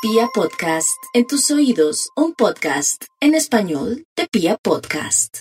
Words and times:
Pia 0.00 0.28
Podcast, 0.32 0.96
en 1.12 1.26
tus 1.26 1.50
oídos, 1.50 2.10
un 2.14 2.32
podcast 2.32 3.02
en 3.20 3.34
español 3.34 4.04
de 4.16 4.28
Pia 4.30 4.56
Podcast. 4.62 5.38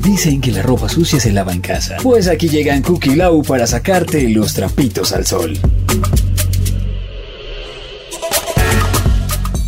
Dicen 0.00 0.40
que 0.40 0.50
la 0.50 0.62
ropa 0.62 0.88
sucia 0.88 1.20
se 1.20 1.30
lava 1.30 1.52
en 1.52 1.60
casa. 1.60 1.98
Pues 2.02 2.26
aquí 2.26 2.48
llegan 2.48 2.80
Cookie 2.80 3.14
Lau 3.14 3.42
para 3.42 3.66
sacarte 3.66 4.26
los 4.30 4.54
trapitos 4.54 5.12
al 5.12 5.26
sol. 5.26 5.58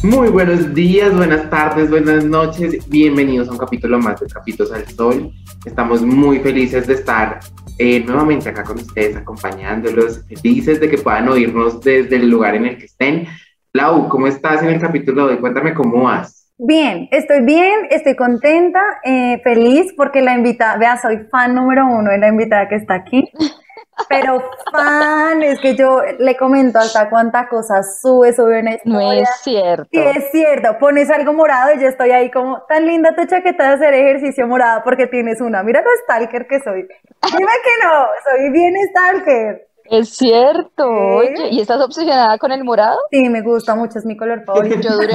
Muy 0.03 0.31
buenos 0.31 0.73
días, 0.73 1.15
buenas 1.15 1.51
tardes, 1.51 1.91
buenas 1.91 2.25
noches. 2.25 2.89
Bienvenidos 2.89 3.49
a 3.49 3.53
un 3.53 3.59
capítulo 3.59 3.99
más 3.99 4.19
de 4.19 4.29
Trapitos 4.29 4.73
al 4.73 4.87
Sol. 4.87 5.31
Estamos 5.67 6.01
muy 6.01 6.39
felices 6.39 6.87
de 6.87 6.95
estar 6.95 7.41
eh, 7.79 8.01
nuevamente 8.01 8.49
acá 8.49 8.65
con 8.65 8.79
ustedes, 8.79 9.15
acompañándolos, 9.15 10.25
felices 10.27 10.81
de 10.81 10.89
que 10.89 10.97
puedan 10.97 11.29
oírnos 11.29 11.83
desde 11.83 12.17
el 12.17 12.31
lugar 12.31 12.55
en 12.55 12.65
el 12.65 12.79
que 12.79 12.87
estén. 12.87 13.27
Lau, 13.75 14.09
¿cómo 14.09 14.27
estás 14.27 14.63
en 14.63 14.71
el 14.71 14.81
capítulo 14.81 15.27
de? 15.27 15.37
Cuéntame 15.37 15.75
cómo 15.75 16.05
vas. 16.05 16.51
Bien, 16.57 17.07
estoy 17.11 17.43
bien, 17.45 17.81
estoy 17.91 18.17
contenta, 18.17 18.81
eh, 19.05 19.39
feliz 19.45 19.93
porque 19.99 20.23
la 20.23 20.35
invitada, 20.35 20.79
vea, 20.79 20.97
soy 20.97 21.27
fan 21.31 21.55
número 21.55 21.87
uno 21.87 22.11
de 22.11 22.17
la 22.17 22.29
invitada 22.29 22.71
que 22.71 22.77
está 22.77 22.95
aquí. 22.95 23.31
Pero 24.09 24.43
fan, 24.73 25.43
es 25.43 25.61
que 25.61 25.75
yo 25.77 26.01
le 26.19 26.37
comento 26.37 26.79
hasta 26.79 27.09
cuánta 27.09 27.49
cosa 27.49 27.83
sube, 27.83 28.33
sube 28.33 28.61
una 28.61 28.75
historia. 28.75 28.99
No 28.99 29.13
es 29.13 29.29
cierto. 29.43 29.89
Sí, 29.93 29.99
es 29.99 30.31
cierto. 30.31 30.79
Pones 30.79 31.11
algo 31.11 31.33
morado 31.33 31.75
y 31.75 31.81
yo 31.81 31.89
estoy 31.89 32.11
ahí 32.11 32.31
como, 32.31 32.63
tan 32.69 32.87
linda 32.87 33.15
tu 33.15 33.25
chaqueta 33.27 33.69
de 33.69 33.75
hacer 33.75 33.95
ejercicio 33.95 34.47
morada 34.47 34.83
porque 34.83 35.07
tienes 35.07 35.41
una. 35.41 35.63
Mira 35.63 35.83
lo 35.83 35.91
stalker 36.05 36.47
que 36.47 36.61
soy. 36.61 36.83
Dime 36.83 37.53
que 37.65 37.87
no, 37.87 38.07
soy 38.25 38.51
bien 38.51 38.75
stalker. 38.91 39.71
Es 39.91 40.11
cierto. 40.11 40.89
Oye, 40.89 41.49
¿y 41.51 41.61
estás 41.61 41.81
obsesionada 41.81 42.39
con 42.39 42.53
el 42.53 42.63
morado? 42.63 42.99
Sí, 43.11 43.29
me 43.29 43.43
gusta 43.43 43.75
mucho, 43.75 43.99
es 43.99 44.07
mi 44.07 44.17
color 44.17 44.45
favorito. 44.47 44.81
Yo 44.81 44.95
duré, 44.95 45.15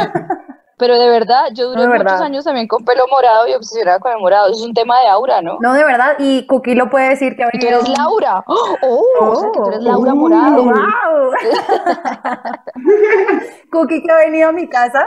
pero 0.77 0.99
de 0.99 1.09
verdad, 1.09 1.45
yo 1.53 1.69
duré 1.69 1.87
muchos 1.87 2.21
años 2.21 2.43
también 2.43 2.67
con 2.67 2.83
pelo 2.83 3.05
morado 3.09 3.47
y 3.47 3.53
obsesionada 3.53 3.99
con 3.99 4.11
el 4.11 4.19
morado. 4.19 4.47
Eso 4.47 4.59
es 4.59 4.65
un 4.65 4.73
tema 4.73 4.99
de 5.01 5.07
aura, 5.07 5.41
¿no? 5.41 5.57
No, 5.61 5.73
de 5.73 5.83
verdad, 5.83 6.15
y 6.19 6.45
Cookie 6.47 6.75
lo 6.75 6.89
puede 6.89 7.09
decir 7.09 7.35
que 7.35 7.43
ha 7.43 7.49
Y 7.53 7.59
tú 7.59 7.67
eres 7.67 7.87
Laura. 7.87 8.43
¡Oh! 8.47 9.05
o 9.21 9.35
sea, 9.35 9.51
que 9.51 9.59
tú 9.59 9.67
eres 9.67 9.81
Laura 9.81 10.11
Oh. 10.13 10.15
Morado. 10.15 10.63
¡Wow! 10.63 10.73
Cookie 13.71 14.03
que 14.03 14.11
ha 14.11 14.17
venido 14.17 14.49
a 14.49 14.51
mi 14.51 14.67
casa 14.67 15.05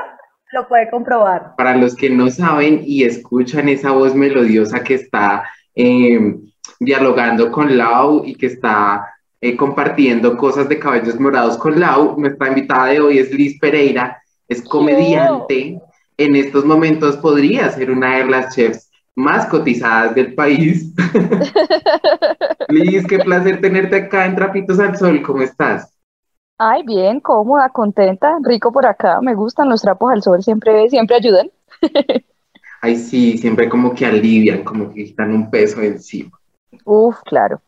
lo 0.52 0.66
puede 0.68 0.90
comprobar. 0.90 1.54
Para 1.56 1.76
los 1.76 1.94
que 1.94 2.10
no 2.10 2.30
saben 2.30 2.82
y 2.84 3.04
escuchan 3.04 3.68
esa 3.68 3.90
voz 3.90 4.14
melodiosa 4.14 4.82
que 4.82 4.94
está 4.94 5.44
eh, 5.74 6.36
dialogando 6.80 7.50
con 7.50 7.76
Lau 7.76 8.24
y 8.24 8.34
que 8.34 8.46
está 8.46 9.14
eh, 9.40 9.56
compartiendo 9.56 10.36
cosas 10.36 10.68
de 10.68 10.78
cabellos 10.78 11.20
morados 11.20 11.58
con 11.58 11.78
Lau, 11.78 12.18
nuestra 12.18 12.48
invitada 12.48 12.86
de 12.86 13.00
hoy 13.00 13.18
es 13.18 13.32
Liz 13.32 13.58
Pereira, 13.60 14.22
es 14.48 14.62
comediante. 14.62 15.80
En 16.16 16.34
estos 16.34 16.64
momentos 16.64 17.16
podría 17.18 17.70
ser 17.70 17.90
una 17.90 18.18
de 18.18 18.26
las 18.26 18.54
chefs 18.54 18.90
más 19.14 19.46
cotizadas 19.46 20.14
del 20.14 20.34
país. 20.34 20.92
Liz, 22.68 23.06
qué 23.06 23.18
placer 23.18 23.60
tenerte 23.60 23.96
acá 23.96 24.26
en 24.26 24.34
Trapitos 24.34 24.80
al 24.80 24.96
Sol. 24.96 25.22
¿Cómo 25.22 25.42
estás? 25.42 25.94
Ay, 26.56 26.82
bien, 26.82 27.20
cómoda, 27.20 27.68
contenta, 27.68 28.36
rico 28.42 28.72
por 28.72 28.84
acá. 28.84 29.20
Me 29.20 29.34
gustan 29.34 29.68
los 29.68 29.82
trapos 29.82 30.10
al 30.10 30.22
sol, 30.22 30.42
siempre, 30.42 30.90
siempre 30.90 31.16
ayudan. 31.16 31.50
Ay, 32.80 32.96
sí, 32.96 33.38
siempre 33.38 33.68
como 33.68 33.94
que 33.94 34.06
alivian, 34.06 34.64
como 34.64 34.92
que 34.92 35.04
quitan 35.04 35.32
un 35.32 35.50
peso 35.50 35.80
encima. 35.82 36.38
Uf, 36.84 37.20
claro. 37.24 37.60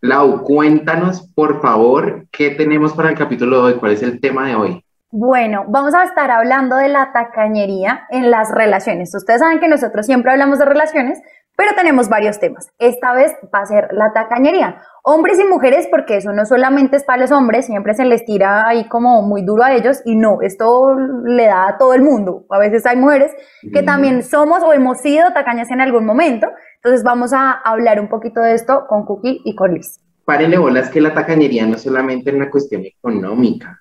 Lau, 0.00 0.42
cuéntanos, 0.42 1.22
por 1.34 1.60
favor, 1.60 2.26
qué 2.30 2.50
tenemos 2.50 2.92
para 2.92 3.10
el 3.10 3.18
capítulo 3.18 3.56
de 3.56 3.72
hoy, 3.72 3.78
cuál 3.80 3.92
es 3.92 4.02
el 4.02 4.20
tema 4.20 4.46
de 4.46 4.54
hoy. 4.54 4.84
Bueno, 5.10 5.64
vamos 5.66 5.94
a 5.94 6.04
estar 6.04 6.30
hablando 6.30 6.76
de 6.76 6.90
la 6.90 7.12
tacañería 7.12 8.02
en 8.10 8.30
las 8.30 8.50
relaciones. 8.54 9.14
Ustedes 9.14 9.40
saben 9.40 9.58
que 9.58 9.66
nosotros 9.66 10.04
siempre 10.04 10.30
hablamos 10.30 10.58
de 10.58 10.66
relaciones, 10.66 11.18
pero 11.56 11.70
tenemos 11.74 12.10
varios 12.10 12.38
temas. 12.38 12.68
Esta 12.78 13.14
vez 13.14 13.32
va 13.52 13.60
a 13.60 13.66
ser 13.66 13.88
la 13.92 14.12
tacañería. 14.12 14.82
Hombres 15.02 15.38
y 15.38 15.48
mujeres, 15.48 15.88
porque 15.90 16.18
eso 16.18 16.34
no 16.34 16.44
solamente 16.44 16.98
es 16.98 17.04
para 17.04 17.22
los 17.22 17.32
hombres, 17.32 17.64
siempre 17.64 17.94
se 17.94 18.04
les 18.04 18.26
tira 18.26 18.68
ahí 18.68 18.86
como 18.86 19.22
muy 19.22 19.42
duro 19.42 19.64
a 19.64 19.72
ellos 19.72 20.02
y 20.04 20.14
no, 20.14 20.42
esto 20.42 20.94
le 21.24 21.46
da 21.46 21.68
a 21.68 21.78
todo 21.78 21.94
el 21.94 22.02
mundo. 22.02 22.44
A 22.50 22.58
veces 22.58 22.84
hay 22.84 22.98
mujeres 22.98 23.32
que 23.72 23.82
también 23.82 24.22
somos 24.22 24.62
o 24.62 24.74
hemos 24.74 25.00
sido 25.00 25.32
tacañas 25.32 25.70
en 25.70 25.80
algún 25.80 26.04
momento. 26.04 26.48
Entonces 26.76 27.02
vamos 27.02 27.32
a 27.32 27.52
hablar 27.52 27.98
un 27.98 28.10
poquito 28.10 28.42
de 28.42 28.52
esto 28.52 28.84
con 28.86 29.06
Cookie 29.06 29.40
y 29.42 29.56
con 29.56 29.72
Liz. 29.72 30.00
Párenle 30.26 30.58
bolas 30.58 30.90
que 30.90 31.00
la 31.00 31.14
tacañería 31.14 31.66
no 31.66 31.78
solamente 31.78 32.28
es 32.28 32.36
una 32.36 32.50
cuestión 32.50 32.84
económica, 32.84 33.80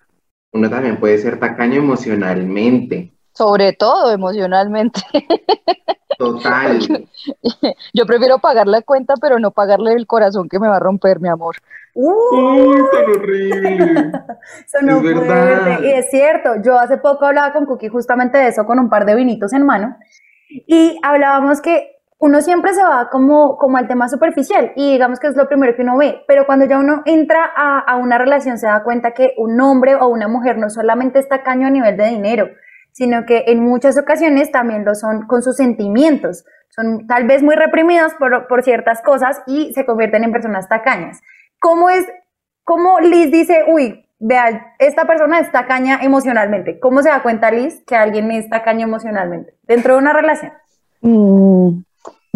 uno 0.58 0.70
también 0.70 1.00
puede 1.00 1.18
ser 1.18 1.40
tacaño 1.40 1.76
emocionalmente. 1.80 3.14
Sobre 3.34 3.74
todo 3.74 4.12
emocionalmente. 4.12 5.00
Total. 6.18 6.80
Yo 7.94 8.06
prefiero 8.06 8.40
pagar 8.40 8.68
la 8.68 8.82
cuenta, 8.82 9.14
pero 9.22 9.38
no 9.40 9.52
pagarle 9.52 9.94
el 9.94 10.08
corazón 10.08 10.50
que 10.50 10.60
me 10.60 10.68
va 10.68 10.78
a 10.78 10.80
romper, 10.80 11.20
mi 11.20 11.30
amor. 11.30 11.56
¡Uh! 11.94 12.12
¡Uy, 12.32 12.82
tan 12.92 13.10
horrible! 13.12 14.12
Sonó 14.68 14.98
Es 14.98 15.04
verdad. 15.04 15.66
fuerte. 15.68 15.88
Y 15.88 15.92
es 15.94 16.10
cierto, 16.10 16.50
yo 16.64 16.80
hace 16.80 16.98
poco 16.98 17.26
hablaba 17.26 17.54
con 17.54 17.66
Cookie 17.66 17.90
justamente 17.90 18.38
de 18.40 18.48
eso, 18.48 18.66
con 18.66 18.80
un 18.80 18.90
par 18.90 19.06
de 19.06 19.16
vinitos 19.16 19.54
en 19.54 19.66
mano, 19.66 19.96
y 20.50 21.00
hablábamos 21.04 21.62
que 21.62 21.97
uno 22.20 22.42
siempre 22.42 22.74
se 22.74 22.84
va 22.84 23.10
como, 23.10 23.58
como 23.58 23.78
al 23.78 23.88
tema 23.88 24.08
superficial, 24.10 24.72
y 24.76 24.94
digamos 24.94 25.20
que 25.20 25.28
es 25.28 25.36
lo 25.36 25.48
primero 25.48 25.76
que 25.76 25.84
uno 25.84 25.98
ve, 25.98 26.24
pero 26.28 26.46
cuando 26.46 26.66
ya 26.66 26.80
uno 26.80 27.04
entra 27.06 27.52
a, 27.56 27.80
a 27.80 27.96
una 27.98 28.18
relación 28.18 28.58
se 28.58 28.68
da 28.68 28.84
cuenta 28.84 29.12
que 29.12 29.34
un 29.38 29.60
hombre 29.62 29.96
o 29.96 30.08
una 30.08 30.28
mujer 30.28 30.58
no 30.58 30.70
solamente 30.70 31.20
está 31.20 31.44
caño 31.44 31.68
a 31.68 31.72
nivel 31.72 31.96
de 31.98 32.08
dinero, 32.08 32.50
sino 32.92 33.26
que 33.26 33.44
en 33.48 33.64
muchas 33.64 33.98
ocasiones 33.98 34.52
también 34.52 34.84
lo 34.84 34.96
son 34.96 35.28
con 35.28 35.44
sus 35.44 35.56
sentimientos. 35.56 36.46
Son 36.70 37.06
tal 37.06 37.28
vez 37.28 37.44
muy 37.44 37.56
reprimidos 37.56 38.16
por, 38.16 38.48
por 38.48 38.64
ciertas 38.64 39.04
cosas 39.04 39.42
y 39.46 39.72
se 39.76 39.86
convierten 39.86 40.24
en 40.24 40.32
personas 40.32 40.68
tacañas. 40.68 41.22
¿Cómo 41.60 41.92
es 41.92 42.08
¿Cómo 42.68 43.00
Liz 43.00 43.32
dice, 43.32 43.64
uy, 43.66 44.06
vea, 44.20 44.76
esta 44.78 45.08
persona 45.08 45.40
es 45.40 45.50
tacaña 45.54 46.00
emocionalmente? 46.02 46.82
¿Cómo 46.82 47.02
se 47.02 47.08
da 47.08 47.24
cuenta 47.24 47.50
Liz 47.50 47.82
que 47.88 47.96
alguien 47.96 48.30
es 48.30 48.50
tacaño 48.50 48.86
emocionalmente 48.86 49.54
dentro 49.64 49.94
de 49.94 50.00
una 50.00 50.12
relación? 50.12 50.52
Mm, 51.00 51.84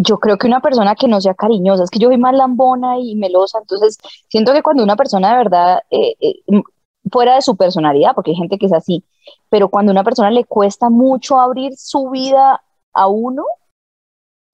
yo 0.02 0.18
creo 0.18 0.36
que 0.38 0.46
una 0.46 0.60
persona 0.60 0.94
que 0.94 1.08
no 1.08 1.20
sea 1.20 1.34
cariñosa, 1.34 1.84
es 1.84 1.90
que 1.90 1.98
yo 1.98 2.08
soy 2.08 2.18
más 2.18 2.34
lambona 2.34 2.98
y 2.98 3.16
melosa, 3.16 3.58
entonces 3.60 3.98
siento 4.28 4.52
que 4.52 4.62
cuando 4.62 4.82
una 4.82 4.96
persona 4.96 5.30
de 5.30 5.36
verdad, 5.36 5.78
eh, 5.90 6.14
eh, 6.20 6.62
fuera 7.10 7.34
de 7.34 7.42
su 7.42 7.56
personalidad, 7.56 8.12
porque 8.14 8.30
hay 8.30 8.36
gente 8.36 8.58
que 8.58 8.66
es 8.66 8.72
así, 8.72 9.04
pero 9.50 9.68
cuando 9.68 9.90
a 9.90 9.94
una 9.94 10.04
persona 10.04 10.30
le 10.30 10.44
cuesta 10.44 10.90
mucho 10.90 11.38
abrir 11.38 11.72
su 11.76 12.10
vida 12.10 12.62
a 12.92 13.08
uno, 13.08 13.44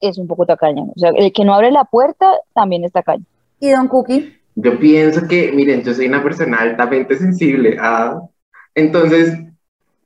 es 0.01 0.19
un 0.19 0.27
poco 0.27 0.47
tacaña. 0.47 0.83
O 0.83 0.99
sea, 0.99 1.11
el 1.11 1.33
que 1.33 1.45
no 1.45 1.55
abre 1.55 1.71
la 1.71 1.85
puerta 1.85 2.39
también 2.55 2.85
es 2.85 2.93
tacaño. 2.93 3.25
¿Y 3.61 3.71
Don 3.71 3.89
Cookie? 3.89 4.39
Yo 4.55 4.79
pienso 4.79 5.27
que, 5.29 5.53
miren, 5.53 5.83
yo 5.83 5.95
soy 5.95 6.07
una 6.07 6.23
persona 6.23 6.59
altamente 6.59 7.17
sensible. 7.17 7.77
ah, 7.81 8.21
Entonces, 8.75 9.35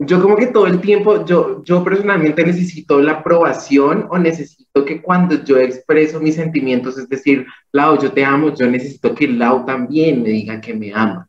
yo 0.07 0.21
como 0.23 0.37
que 0.37 0.47
todo 0.49 0.67
el 0.67 0.81
tiempo, 0.81 1.25
yo, 1.25 1.63
yo 1.65 1.83
personalmente 1.83 2.45
necesito 2.45 3.01
la 3.01 3.13
aprobación 3.13 4.07
o 4.11 4.19
necesito 4.19 4.85
que 4.85 5.03
cuando 5.03 5.43
yo 5.45 5.59
expreso 5.59 6.21
mis 6.21 6.37
sentimientos, 6.37 6.99
es 6.99 7.09
decir, 7.09 7.47
Lau, 7.73 7.99
yo 7.99 8.12
te 8.12 8.25
amo, 8.25 8.55
yo 8.55 8.67
necesito 8.69 9.15
que 9.15 9.29
Lau 9.29 9.65
también 9.65 10.23
me 10.23 10.31
diga 10.31 10.61
que 10.61 10.75
me 10.75 10.93
ama. 10.93 11.29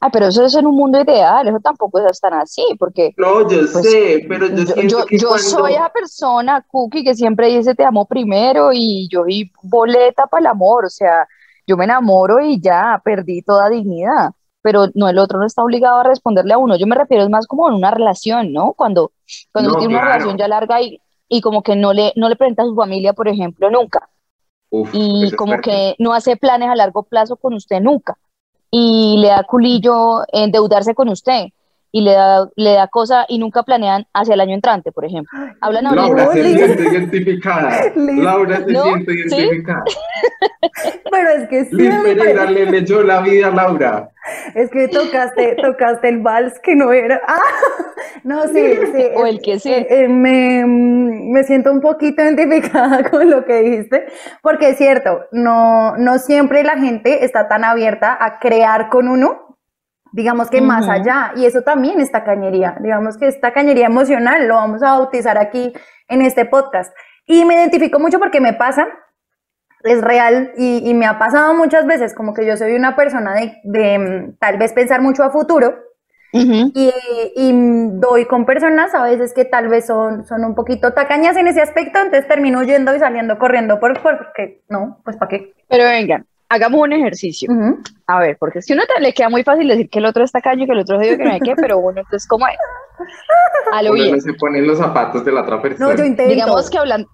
Ah, 0.00 0.10
pero 0.10 0.28
eso 0.28 0.44
es 0.44 0.54
en 0.54 0.64
un 0.64 0.76
mundo 0.76 1.00
ideal, 1.00 1.48
eso 1.48 1.58
tampoco 1.60 1.98
es 2.06 2.20
tan 2.20 2.34
así, 2.34 2.64
porque 2.78 3.12
No, 3.16 3.42
yo 3.50 3.62
Pues, 3.72 3.90
sé, 3.90 4.24
pero 4.28 4.46
yo, 4.46 4.64
siento 4.64 5.00
yo, 5.00 5.06
que 5.06 5.18
yo 5.18 5.28
cuando... 5.28 5.48
soy 5.48 5.72
esa 5.72 5.88
persona, 5.88 6.64
Cookie, 6.70 7.02
que 7.02 7.16
siempre 7.16 7.48
dice 7.48 7.74
te 7.74 7.84
amo 7.84 8.06
primero 8.06 8.70
y 8.72 9.08
yo 9.10 9.24
vi 9.24 9.50
boleta 9.62 10.26
para 10.26 10.40
el 10.42 10.46
amor, 10.46 10.84
o 10.84 10.88
sea, 10.88 11.26
yo 11.66 11.76
me 11.76 11.84
enamoro 11.84 12.40
y 12.40 12.60
ya 12.60 13.00
perdí 13.04 13.42
toda 13.42 13.68
dignidad, 13.68 14.30
pero 14.68 14.88
no, 14.94 15.08
el 15.08 15.16
otro 15.18 15.38
no 15.38 15.46
está 15.46 15.62
obligado 15.62 16.00
a 16.00 16.02
responderle 16.02 16.52
a 16.52 16.58
uno, 16.58 16.76
yo 16.76 16.86
me 16.86 16.94
refiero 16.94 17.24
es 17.24 17.30
más 17.30 17.46
como 17.46 17.66
en 17.70 17.74
una 17.74 17.90
relación, 17.90 18.52
¿no? 18.52 18.74
Cuando, 18.74 19.12
cuando 19.50 19.70
No, 19.70 19.76
uno 19.76 19.78
tiene 19.78 19.94
una 19.94 20.04
relación 20.04 20.36
ya 20.36 20.46
larga 20.46 20.82
y, 20.82 21.00
y 21.26 21.40
como 21.40 21.62
que 21.62 21.74
no 21.74 21.94
le, 21.94 22.12
no 22.16 22.28
le 22.28 22.36
presenta 22.36 22.64
a 22.64 22.66
su 22.66 22.74
familia, 22.74 23.14
por 23.14 23.28
ejemplo, 23.28 23.70
nunca, 23.70 24.10
Uf, 24.68 24.90
y 24.92 25.30
como 25.36 25.52
fuerte. 25.52 25.70
que 25.70 25.94
no 25.98 26.12
hace 26.12 26.36
planes 26.36 26.68
a 26.68 26.76
largo 26.76 27.02
plazo 27.02 27.36
con 27.36 27.54
usted 27.54 27.80
nunca. 27.80 28.18
Y 28.70 29.16
le 29.20 29.28
da 29.28 29.42
culillo 29.44 30.24
endeudarse 30.30 30.94
con 30.94 31.08
usted 31.08 31.46
y 31.90 32.02
le 32.02 32.12
da, 32.12 32.48
le 32.56 32.72
da 32.74 32.86
cosa 32.88 33.24
y 33.28 33.38
nunca 33.38 33.62
planean 33.62 34.06
hacia 34.12 34.34
el 34.34 34.40
año 34.40 34.54
entrante, 34.54 34.92
por 34.92 35.04
ejemplo. 35.04 35.30
Hablan 35.60 35.86
ahorita. 35.86 36.06
Laura 36.06 36.32
se 36.32 36.42
Liz. 36.42 36.56
siente 36.56 36.82
identificada. 36.82 37.80
Liz. 37.96 38.22
Laura 38.22 38.56
se 38.64 38.72
¿No? 38.72 38.82
siente 38.84 39.12
¿Sí? 39.12 39.18
identificada. 39.36 39.84
Pero 41.10 41.30
es 41.30 41.48
que 41.48 41.68
Liz 41.72 41.94
Pereira 42.02 42.44
le 42.50 42.66
leyó 42.66 43.02
la 43.02 43.20
vida 43.20 43.48
a 43.48 43.50
Laura. 43.50 44.10
es 44.54 44.70
que 44.70 44.88
tocaste, 44.88 45.56
tocaste 45.62 46.08
el 46.08 46.18
vals 46.20 46.58
que 46.62 46.74
no 46.76 46.92
era. 46.92 47.20
Ah, 47.28 47.40
no, 48.24 48.46
sí, 48.48 48.76
sí. 48.94 49.04
O 49.16 49.26
el 49.26 49.40
que 49.40 49.58
sí. 49.58 49.70
eh, 49.72 49.86
eh, 49.90 50.08
me, 50.08 50.64
me 50.66 51.42
siento 51.44 51.70
un 51.72 51.80
poquito 51.80 52.22
identificada 52.22 53.02
con 53.10 53.28
lo 53.30 53.44
que 53.44 53.60
dijiste, 53.62 54.06
porque 54.42 54.70
es 54.70 54.78
cierto, 54.78 55.20
no, 55.32 55.96
no 55.96 56.18
siempre 56.18 56.62
la 56.64 56.78
gente 56.78 57.24
está 57.24 57.48
tan 57.48 57.64
abierta 57.64 58.16
a 58.20 58.38
crear 58.38 58.88
con 58.88 59.08
uno 59.08 59.47
digamos 60.12 60.50
que 60.50 60.60
más 60.60 60.82
Ujú. 60.84 60.92
allá, 60.92 61.32
y 61.36 61.46
eso 61.46 61.62
también 61.62 62.00
es 62.00 62.10
tacañería, 62.12 62.76
digamos 62.80 63.16
que 63.18 63.28
es 63.28 63.40
tacañería 63.40 63.86
emocional, 63.86 64.46
lo 64.48 64.54
vamos 64.54 64.82
a 64.82 64.92
bautizar 64.98 65.38
aquí 65.38 65.72
en 66.08 66.22
este 66.22 66.44
podcast. 66.44 66.94
Y 67.26 67.44
me 67.44 67.54
identifico 67.54 67.98
mucho 67.98 68.18
porque 68.18 68.40
me 68.40 68.54
pasa, 68.54 68.86
es 69.84 70.00
real 70.00 70.52
y, 70.56 70.88
y 70.88 70.94
me 70.94 71.06
ha 71.06 71.18
pasado 71.18 71.54
muchas 71.54 71.86
veces, 71.86 72.14
como 72.14 72.34
que 72.34 72.46
yo 72.46 72.56
soy 72.56 72.74
una 72.74 72.96
persona 72.96 73.34
de, 73.34 73.58
de, 73.64 73.98
mm, 73.98 74.36
tal 74.38 74.58
vez 74.58 74.72
pensar 74.72 75.00
mucho 75.02 75.22
a 75.22 75.30
futuro 75.30 75.74
Ujú. 76.32 76.72
y, 76.74 76.92
y 77.36 77.52
doy 78.00 78.26
con 78.26 78.44
personas 78.44 78.94
a 78.94 79.04
veces 79.04 79.32
que 79.32 79.44
tal 79.44 79.68
vez 79.68 79.86
son, 79.86 80.24
son 80.26 80.44
un 80.44 80.54
poquito 80.54 80.92
tacañas 80.94 81.36
en 81.36 81.46
ese 81.46 81.62
aspecto, 81.62 81.98
entonces 82.00 82.26
termino 82.28 82.58
huyendo 82.60 82.94
y 82.94 82.98
saliendo 82.98 83.38
corriendo 83.38 83.78
por, 83.78 84.00
por- 84.02 84.18
porque 84.18 84.62
no, 84.68 85.00
pues 85.04 85.16
para 85.16 85.28
qué. 85.30 85.54
Pero 85.68 85.84
vengan, 85.84 86.26
hagamos 86.48 86.80
un 86.80 86.92
ejercicio. 86.92 87.50
A 88.06 88.20
ver, 88.20 88.36
porque 88.38 88.62
si 88.62 88.72
uno 88.72 88.82
te- 88.86 89.00
le 89.02 89.12
queda 89.12 89.28
muy 89.28 89.42
fácil 89.44 89.68
decir 89.68 89.88
que 89.90 89.98
el 89.98 90.06
otro 90.06 90.24
está 90.24 90.40
caño, 90.40 90.66
que 90.66 90.72
el 90.72 90.78
otro 90.80 90.98
dice 90.98 91.16
que 91.18 91.24
no 91.24 91.30
hay 91.32 91.40
qué, 91.40 91.54
pero 91.56 91.78
uno, 91.78 92.00
entonces, 92.00 92.26
¿cómo 92.28 92.46
es? 92.48 92.56
A 93.72 93.82
lo 93.82 93.92
bien. 93.92 94.12
no 94.12 94.20
se 94.20 94.32
pone 94.34 94.58
en 94.58 94.66
los 94.66 94.78
zapatos 94.78 95.24
de 95.24 95.32
la 95.32 95.42
otra 95.42 95.60
persona. 95.60 95.90
No, 95.90 95.96
yo 95.96 96.04
intento. 96.04 96.32
Digamos 96.32 96.70
que 96.70 96.78
hablan- 96.78 97.06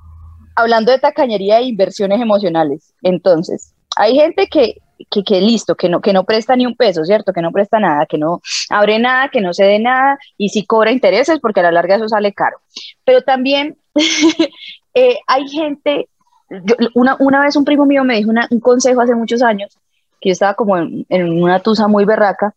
hablando 0.56 0.92
de 0.92 0.98
tacañería 0.98 1.58
e 1.58 1.64
inversiones 1.64 2.20
emocionales, 2.20 2.94
entonces, 3.02 3.75
hay 3.96 4.14
gente 4.14 4.46
que, 4.46 4.76
que, 5.10 5.25
que 5.25 5.40
listo, 5.40 5.75
que 5.75 5.88
no, 5.88 6.00
que 6.00 6.12
no 6.12 6.25
presta 6.25 6.54
ni 6.56 6.64
un 6.66 6.76
peso, 6.76 7.04
¿cierto? 7.04 7.32
Que 7.32 7.42
no 7.42 7.50
presta 7.50 7.81
nada, 7.81 8.06
que 8.06 8.19
no 8.19 8.40
abre 8.70 8.98
nada, 9.00 9.28
que 9.31 9.40
no 9.40 9.52
cede 9.52 9.78
nada, 9.81 10.16
y 10.38 10.48
sí 10.50 10.64
cobra 10.64 10.92
intereses 10.92 11.40
porque 11.40 11.60
a 11.60 11.64
la 11.64 11.72
larga 11.72 11.96
eso 11.96 12.08
sale 12.08 12.32
caro. 12.32 12.58
Pero 13.04 13.22
también 13.22 13.76
eh, 14.94 15.16
hay 15.26 15.48
gente, 15.48 16.08
yo- 16.50 16.76
una, 16.94 17.17
una 17.19 17.43
vez 17.43 17.56
un 17.56 17.64
primo 17.64 17.87
mío 17.87 18.05
me 18.05 18.17
dijo 18.17 18.31
una- 18.31 18.46
un 18.50 18.61
consejo 18.61 19.00
hace 19.00 19.14
muchos 19.14 19.43
años, 19.43 19.76
que 20.20 20.31
yo 20.31 20.32
estaba 20.32 20.55
como 20.55 20.76
en, 20.79 21.06
en 21.08 21.43
una 21.43 21.61
tusa 21.61 21.88
muy 21.88 22.05
berraca, 22.05 22.55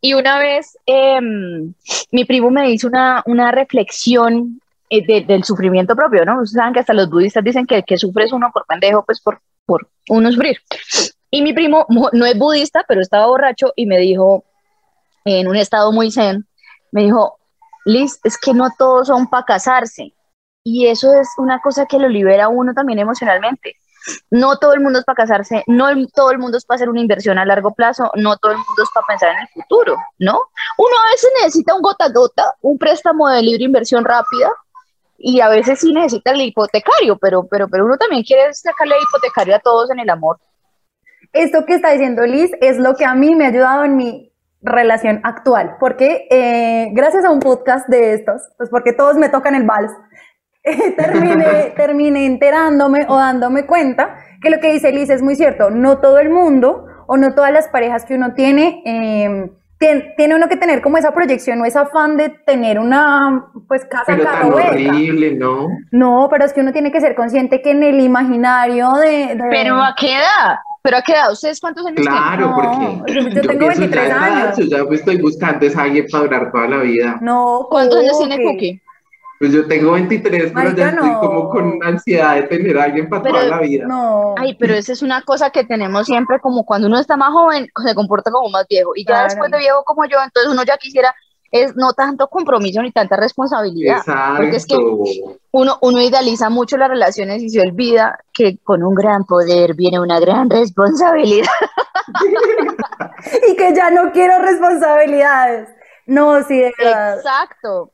y 0.00 0.14
una 0.14 0.38
vez 0.38 0.76
em, 0.86 1.72
mi 2.10 2.24
primo 2.24 2.50
me 2.50 2.70
hizo 2.70 2.86
una, 2.88 3.22
una 3.26 3.50
reflexión 3.52 4.60
eh, 4.90 5.04
de- 5.06 5.22
del 5.22 5.44
sufrimiento 5.44 5.96
propio, 5.96 6.24
¿no? 6.24 6.34
Ustedes 6.42 6.52
saben 6.60 6.74
que 6.74 6.80
hasta 6.80 6.92
los 6.92 7.08
budistas 7.08 7.42
dicen 7.42 7.66
que 7.66 7.76
el 7.76 7.84
que 7.84 7.96
sufre 7.96 8.24
es 8.24 8.32
uno 8.32 8.50
por 8.52 8.66
pendejo, 8.66 9.02
pues 9.04 9.20
por, 9.20 9.40
por 9.64 9.88
uno 10.10 10.30
sufrir. 10.30 10.58
Y 11.30 11.40
mi 11.42 11.52
primo 11.54 11.86
mo- 11.88 12.10
no 12.12 12.26
es 12.26 12.38
budista, 12.38 12.84
pero 12.86 13.00
estaba 13.00 13.26
borracho 13.26 13.72
y 13.76 13.86
me 13.86 13.98
dijo, 13.98 14.44
en 15.24 15.48
un 15.48 15.56
estado 15.56 15.90
muy 15.90 16.10
zen, 16.12 16.46
me 16.92 17.02
dijo, 17.04 17.38
Liz, 17.86 18.20
es 18.24 18.38
que 18.38 18.52
no 18.54 18.68
todos 18.78 19.08
son 19.08 19.26
para 19.28 19.44
casarse. 19.44 20.12
Y 20.64 20.88
eso 20.88 21.12
es 21.14 21.28
una 21.38 21.60
cosa 21.60 21.86
que 21.86 21.98
lo 21.98 22.08
libera 22.08 22.46
a 22.46 22.48
uno 22.48 22.74
también 22.74 22.98
emocionalmente. 22.98 23.76
No 24.30 24.58
todo 24.58 24.74
el 24.74 24.80
mundo 24.80 24.98
es 24.98 25.04
para 25.04 25.16
casarse, 25.16 25.62
no 25.66 25.88
todo 26.08 26.30
el 26.30 26.38
mundo 26.38 26.58
es 26.58 26.64
para 26.64 26.76
hacer 26.76 26.88
una 26.88 27.00
inversión 27.00 27.38
a 27.38 27.44
largo 27.44 27.72
plazo, 27.72 28.10
no 28.16 28.36
todo 28.36 28.52
el 28.52 28.58
mundo 28.58 28.82
es 28.82 28.88
para 28.92 29.06
pensar 29.06 29.30
en 29.30 29.40
el 29.40 29.48
futuro, 29.48 29.96
¿no? 30.18 30.40
Uno 30.76 30.96
a 31.06 31.10
veces 31.10 31.30
necesita 31.40 31.74
un 31.74 31.80
gota 31.80 32.06
a 32.06 32.08
gota, 32.10 32.54
un 32.60 32.76
préstamo 32.76 33.28
de 33.28 33.42
libre 33.42 33.64
inversión 33.64 34.04
rápida, 34.04 34.50
y 35.16 35.40
a 35.40 35.48
veces 35.48 35.80
sí 35.80 35.92
necesita 35.92 36.32
el 36.32 36.42
hipotecario, 36.42 37.16
pero, 37.16 37.46
pero, 37.46 37.68
pero 37.68 37.86
uno 37.86 37.96
también 37.96 38.22
quiere 38.22 38.52
sacarle 38.52 38.96
hipotecario 39.08 39.56
a 39.56 39.58
todos 39.58 39.90
en 39.90 40.00
el 40.00 40.10
amor. 40.10 40.38
Esto 41.32 41.64
que 41.64 41.74
está 41.74 41.90
diciendo 41.90 42.26
Liz 42.26 42.50
es 42.60 42.78
lo 42.78 42.94
que 42.94 43.04
a 43.04 43.14
mí 43.14 43.34
me 43.34 43.46
ha 43.46 43.48
ayudado 43.48 43.84
en 43.84 43.96
mi 43.96 44.32
relación 44.60 45.20
actual, 45.24 45.76
porque 45.78 46.26
eh, 46.30 46.90
gracias 46.92 47.24
a 47.24 47.30
un 47.30 47.40
podcast 47.40 47.88
de 47.88 48.14
estos, 48.14 48.42
pues 48.56 48.70
porque 48.70 48.92
todos 48.92 49.16
me 49.16 49.28
tocan 49.28 49.54
el 49.54 49.64
vals, 49.64 49.92
terminé, 50.96 51.72
terminé 51.76 52.26
enterándome 52.26 53.04
o 53.08 53.16
dándome 53.16 53.66
cuenta 53.66 54.16
que 54.40 54.50
lo 54.50 54.60
que 54.60 54.72
dice 54.72 54.92
Liz 54.92 55.10
es 55.10 55.22
muy 55.22 55.36
cierto, 55.36 55.70
no 55.70 55.98
todo 55.98 56.18
el 56.18 56.30
mundo 56.30 56.86
o 57.06 57.16
no 57.16 57.34
todas 57.34 57.52
las 57.52 57.68
parejas 57.68 58.04
que 58.04 58.14
uno 58.14 58.32
tiene, 58.34 58.82
eh, 58.86 59.50
tien- 59.78 60.14
tiene 60.16 60.34
uno 60.36 60.48
que 60.48 60.56
tener 60.56 60.80
como 60.80 60.96
esa 60.96 61.12
proyección 61.12 61.60
o 61.60 61.64
ese 61.66 61.78
afán 61.78 62.16
de 62.16 62.30
tener 62.30 62.78
una 62.78 63.46
pues 63.68 63.84
casa 63.84 64.04
Pero 64.06 64.24
tan 64.24 64.52
horrible, 64.52 65.34
¿no? 65.34 65.68
No, 65.92 66.28
pero 66.30 66.44
es 66.46 66.52
que 66.54 66.60
uno 66.62 66.72
tiene 66.72 66.90
que 66.90 67.00
ser 67.00 67.14
consciente 67.14 67.60
que 67.60 67.70
en 67.72 67.82
el 67.82 68.00
imaginario 68.00 68.92
de... 68.94 69.34
de- 69.34 69.44
Pero 69.50 69.76
¿a 69.82 69.94
qué 69.98 70.12
edad? 70.16 70.56
¿Pero 70.82 70.98
a 70.98 71.02
qué 71.02 71.12
edad? 71.12 71.32
¿Ustedes 71.32 71.60
cuántos 71.60 71.84
años 71.86 71.96
tienen? 71.96 72.12
Claro, 72.14 72.46
No, 72.48 72.54
porque 72.54 73.12
yo- 73.12 73.28
yo 73.28 73.40
tengo 73.42 73.58
pienso 73.58 73.80
23 73.80 74.08
ya, 74.08 74.24
años. 74.24 74.56
Yo 74.58 74.64
ya 74.64 74.94
estoy 74.94 75.20
buscando 75.20 75.66
es 75.66 75.76
alguien 75.76 76.06
para 76.10 76.24
durar 76.24 76.52
toda 76.52 76.68
la 76.68 76.76
vida. 76.78 77.18
No, 77.22 77.66
¿Cuántos 77.70 78.00
años 78.00 78.18
tiene 78.18 78.42
Cookie. 78.44 78.80
Pues 79.40 79.52
yo 79.52 79.66
tengo 79.66 79.92
23, 79.92 80.42
pero 80.42 80.54
Marica, 80.54 80.76
ya 80.76 80.88
estoy 80.90 81.10
no. 81.10 81.20
como 81.20 81.48
con 81.50 81.78
ansiedad 81.82 82.36
de 82.36 82.42
tener 82.44 82.78
a 82.78 82.84
alguien 82.84 83.08
para 83.08 83.22
Pero- 83.22 83.34
toda 83.34 83.46
la 83.48 83.60
vida. 83.60 83.84
No. 83.86 84.34
Ay, 84.38 84.54
pero 84.54 84.74
esa 84.74 84.92
es 84.92 85.02
una 85.02 85.22
cosa 85.22 85.50
que 85.50 85.64
tenemos 85.64 86.06
siempre, 86.06 86.38
como 86.40 86.64
cuando 86.64 86.86
uno 86.86 86.98
está 86.98 87.16
más 87.16 87.32
joven, 87.32 87.68
se 87.84 87.94
comporta 87.94 88.30
como 88.30 88.48
más 88.48 88.66
viejo. 88.68 88.92
Y 88.94 89.02
ya 89.04 89.14
Claro. 89.14 89.24
después 89.24 89.50
de 89.50 89.58
viejo 89.58 89.82
como 89.84 90.04
yo, 90.06 90.18
entonces 90.24 90.50
uno 90.52 90.62
ya 90.62 90.76
quisiera, 90.78 91.14
es 91.50 91.74
no 91.76 91.92
tanto 91.92 92.28
compromiso 92.28 92.80
ni 92.82 92.92
tanta 92.92 93.16
responsabilidad. 93.16 94.02
Porque 94.36 94.56
es 94.56 94.66
que 94.66 94.74
Exacto. 94.76 95.38
uno, 95.52 95.78
uno 95.82 96.00
idealiza 96.00 96.48
mucho 96.48 96.76
las 96.76 96.88
relaciones 96.88 97.42
y 97.42 97.48
se 97.48 97.60
olvida 97.60 98.18
que 98.32 98.58
con 98.62 98.82
un 98.82 98.94
gran 98.94 99.24
poder 99.24 99.74
viene 99.74 100.00
una 100.00 100.20
gran 100.20 100.48
responsabilidad. 100.48 101.48
Y 103.48 103.56
que 103.56 103.74
ya 103.74 103.90
no 103.90 104.12
quiero 104.12 104.38
responsabilidades. 104.42 105.68
No, 106.06 106.42
sí, 106.44 106.58
de 106.58 106.72
verdad. 106.78 107.16
Exacto. 107.16 107.90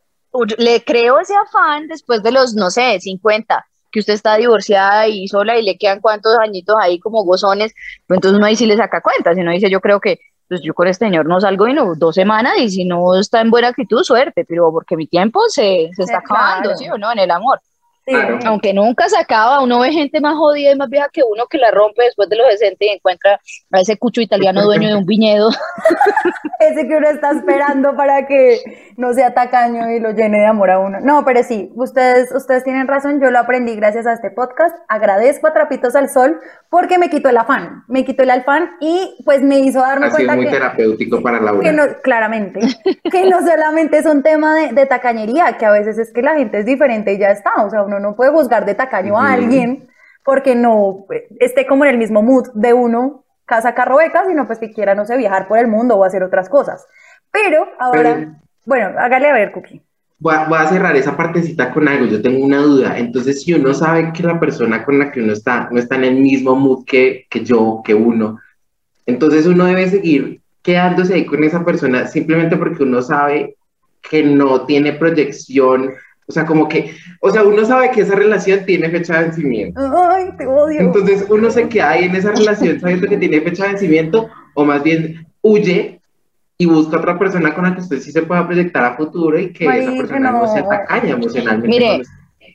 Le 0.59 0.85
creo 0.85 1.19
ese 1.19 1.35
afán 1.35 1.89
después 1.89 2.23
de 2.23 2.33
los, 2.33 2.55
no 2.55 2.71
sé, 2.71 3.01
50, 3.01 3.67
que 3.91 4.01
usted 4.01 4.15
está 4.15 4.37
divorciada 4.37 5.09
y 5.09 5.27
sola 5.29 5.59
y 5.59 5.63
le 5.63 5.77
quedan 5.77 6.01
cuantos 6.01 6.39
añitos 6.39 6.77
ahí 6.81 6.99
como 7.01 7.25
gozones, 7.25 7.75
pues 8.07 8.19
entonces 8.19 8.39
uno 8.39 8.47
ahí 8.47 8.57
sí 8.57 8.67
le 8.67 8.77
saca 8.77 9.01
cuenta, 9.01 9.35
si 9.35 9.43
no 9.43 9.51
dice 9.51 9.71
yo 9.71 9.81
creo 9.81 10.01
que 10.01 10.21
pues 10.49 10.63
yo 10.63 10.75
con 10.75 10.89
este 10.89 11.07
señor 11.07 11.27
no 11.27 11.41
salgo 11.41 11.69
en 11.69 11.79
dos 11.97 12.15
semanas 12.15 12.55
y 12.59 12.69
si 12.69 12.85
no 12.85 13.17
está 13.17 13.41
en 13.41 13.51
buena 13.51 13.69
actitud, 13.69 14.03
suerte, 14.03 14.45
pero 14.45 14.73
porque 14.73 14.97
mi 14.97 15.07
tiempo 15.07 15.41
se, 15.49 15.91
se 15.95 16.03
está 16.03 16.21
claro. 16.23 16.43
acabando, 16.43 16.77
¿sí 16.77 16.89
o 16.91 16.99
no? 16.99 17.13
En 17.13 17.21
el 17.21 17.31
amor. 17.31 17.61
Claro. 18.11 18.39
Aunque 18.45 18.75
nunca 18.75 19.09
se 19.09 19.19
acaba, 19.19 19.63
uno 19.63 19.81
ve 19.81 19.93
gente 19.93 20.21
más 20.21 20.35
jodida 20.37 20.73
y 20.73 20.77
más 20.77 20.91
vieja 20.91 21.09
que 21.13 21.23
uno 21.23 21.47
que 21.47 21.59
la 21.59 21.71
rompe 21.71 22.03
después 22.05 22.29
de 22.29 22.37
los 22.37 22.47
60 22.49 22.85
y 22.85 22.89
encuentra 22.89 23.41
a 23.71 23.81
ese 23.81 23.97
cucho 23.97 24.21
italiano 24.21 24.65
dueño 24.65 24.89
de 24.89 24.97
un 24.97 25.07
viñedo. 25.07 25.51
Ese 26.61 26.87
que 26.87 26.95
uno 26.95 27.09
está 27.09 27.31
esperando 27.31 27.97
para 27.97 28.27
que 28.27 28.93
no 28.99 29.15
sea 29.15 29.33
tacaño 29.33 29.91
y 29.91 29.99
lo 29.99 30.11
llene 30.11 30.41
de 30.41 30.47
amor 30.47 30.71
a 30.71 30.79
uno. 30.79 30.99
No, 31.01 31.25
pero 31.25 31.43
sí, 31.43 31.71
ustedes, 31.75 32.31
ustedes 32.33 32.65
tienen 32.65 32.87
razón, 32.87 33.19
yo 33.19 33.31
lo 33.31 33.39
aprendí 33.39 33.75
gracias 33.77 34.07
a 34.07 34.13
este 34.13 34.31
podcast. 34.31 34.77
Agradezco 34.89 35.47
a 35.47 35.55
Trapitos 35.55 35.97
al 35.97 36.11
Sol 36.11 36.39
porque 36.69 36.99
me 36.99 37.09
quitó 37.09 37.31
el 37.31 37.39
afán, 37.39 37.85
me 37.89 38.05
quitó 38.05 38.25
el 38.25 38.31
afán 38.31 38.73
y 38.81 39.17
pues 39.25 39.41
me 39.43 39.61
hizo 39.61 39.81
darme 39.81 40.07
Ha 40.07 40.11
sido 40.11 40.35
muy 40.35 40.45
que, 40.45 40.51
terapéutico 40.51 41.23
para 41.23 41.39
que 41.39 41.73
no, 41.73 41.85
claramente, 42.03 42.61
que 43.11 43.25
no 43.25 43.41
solamente 43.41 43.99
es 43.99 44.07
un 44.07 44.23
tema 44.23 44.55
de, 44.55 44.73
de 44.73 44.85
tacañería, 44.85 45.57
que 45.57 45.65
a 45.65 45.71
veces 45.71 45.99
es 45.99 46.13
que 46.13 46.21
la 46.21 46.37
gente 46.37 46.59
es 46.59 46.67
diferente 46.67 47.15
y 47.15 47.19
ya 47.19 47.31
está, 47.31 47.65
o 47.65 47.71
sea, 47.71 47.83
uno 47.83 48.00
no 48.01 48.17
puede 48.17 48.33
juzgar 48.33 48.65
de 48.65 48.75
tacaño 48.75 49.19
a 49.19 49.33
alguien 49.33 49.89
porque 50.25 50.55
no 50.55 51.07
eh, 51.11 51.29
esté 51.39 51.67
como 51.67 51.85
en 51.85 51.93
el 51.93 51.99
mismo 51.99 52.23
mood 52.23 52.49
de 52.55 52.73
uno, 52.73 53.25
casa, 53.47 53.75
carro, 53.75 53.97
beca, 53.97 54.25
sino 54.27 54.47
pues 54.47 54.59
que 54.59 54.73
quiera, 54.73 54.95
no 54.95 55.05
sé, 55.05 55.17
viajar 55.17 55.49
por 55.49 55.59
el 55.59 55.67
mundo 55.69 55.97
o 55.97 56.05
hacer 56.05 56.23
otras 56.23 56.49
cosas. 56.49 56.87
Pero 57.31 57.67
ahora, 57.79 58.15
Pero- 58.15 58.33
bueno, 58.65 58.99
hágale 58.99 59.29
a 59.29 59.33
ver, 59.33 59.53
Cookie. 59.53 59.83
Voy 60.19 60.35
a, 60.35 60.45
voy 60.45 60.59
a 60.59 60.67
cerrar 60.67 60.95
esa 60.97 61.17
partecita 61.17 61.73
con 61.73 61.89
algo. 61.89 62.05
Yo 62.05 62.21
tengo 62.21 62.45
una 62.45 62.59
duda. 62.59 62.99
Entonces, 62.99 63.43
si 63.43 63.55
uno 63.55 63.73
sabe 63.73 64.13
que 64.13 64.23
la 64.23 64.39
persona 64.39 64.85
con 64.85 64.99
la 64.99 65.11
que 65.11 65.23
uno 65.23 65.33
está 65.33 65.69
no 65.71 65.79
está 65.79 65.97
en 65.97 66.05
el 66.05 66.17
mismo 66.17 66.55
mood 66.55 66.85
que, 66.85 67.27
que 67.31 67.43
yo, 67.43 67.81
que 67.83 67.95
uno, 67.95 68.39
entonces 69.07 69.47
uno 69.47 69.65
debe 69.65 69.89
seguir 69.89 70.43
quedándose 70.63 71.15
ahí 71.15 71.25
con 71.25 71.43
esa 71.43 71.65
persona 71.65 72.07
simplemente 72.07 72.57
porque 72.57 72.83
uno 72.83 73.01
sabe 73.01 73.57
que 74.09 74.23
no 74.23 74.67
tiene 74.67 74.93
proyección. 74.93 75.95
O 76.31 76.33
sea, 76.33 76.47
como 76.47 76.69
que, 76.69 76.95
o 77.21 77.29
sea, 77.29 77.43
uno 77.43 77.65
sabe 77.65 77.91
que 77.91 78.03
esa 78.03 78.15
relación 78.15 78.65
tiene 78.65 78.89
fecha 78.89 79.19
de 79.19 79.25
vencimiento. 79.25 79.81
Ay, 79.81 80.31
te 80.39 80.47
odio. 80.47 80.79
Entonces 80.79 81.27
uno 81.29 81.51
se 81.51 81.69
queda 81.69 81.91
ahí 81.91 82.05
en 82.05 82.15
esa 82.15 82.31
relación 82.31 82.79
sabiendo 82.79 83.09
que 83.09 83.17
tiene 83.17 83.41
fecha 83.41 83.65
de 83.65 83.71
vencimiento 83.71 84.29
o 84.55 84.65
más 84.65 84.81
bien 84.81 85.27
huye 85.43 86.01
y 86.57 86.67
busca 86.67 86.99
otra 86.99 87.19
persona 87.19 87.53
con 87.53 87.65
la 87.65 87.75
que 87.75 87.81
usted 87.81 87.99
sí 87.99 88.13
se 88.13 88.23
pueda 88.23 88.47
proyectar 88.47 88.85
a 88.85 88.97
futuro 88.97 89.41
y 89.41 89.53
que 89.53 89.65
esa 89.65 89.91
persona 89.91 90.31
no, 90.31 90.43
no. 90.43 90.55
se 90.55 90.63
tacaña 90.63 91.15
emocionalmente. 91.15 91.69
Mire. 91.69 92.03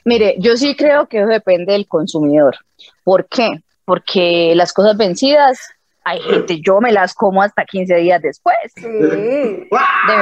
Mire, 0.05 0.35
yo 0.37 0.55
sí 0.55 0.75
creo 0.75 1.07
que 1.07 1.17
eso 1.17 1.27
depende 1.27 1.73
del 1.73 1.87
consumidor. 1.87 2.55
¿Por 3.03 3.27
qué? 3.27 3.59
Porque 3.83 4.53
las 4.55 4.71
cosas 4.71 4.95
vencidas, 4.95 5.59
hay 6.07 6.19
gente, 6.21 6.61
yo 6.61 6.79
me 6.79 6.91
las 6.91 7.13
como 7.13 7.41
hasta 7.41 7.65
15 7.65 7.95
días 7.95 8.21
después 8.21 8.55
Sí. 8.75 8.81
de 8.87 9.67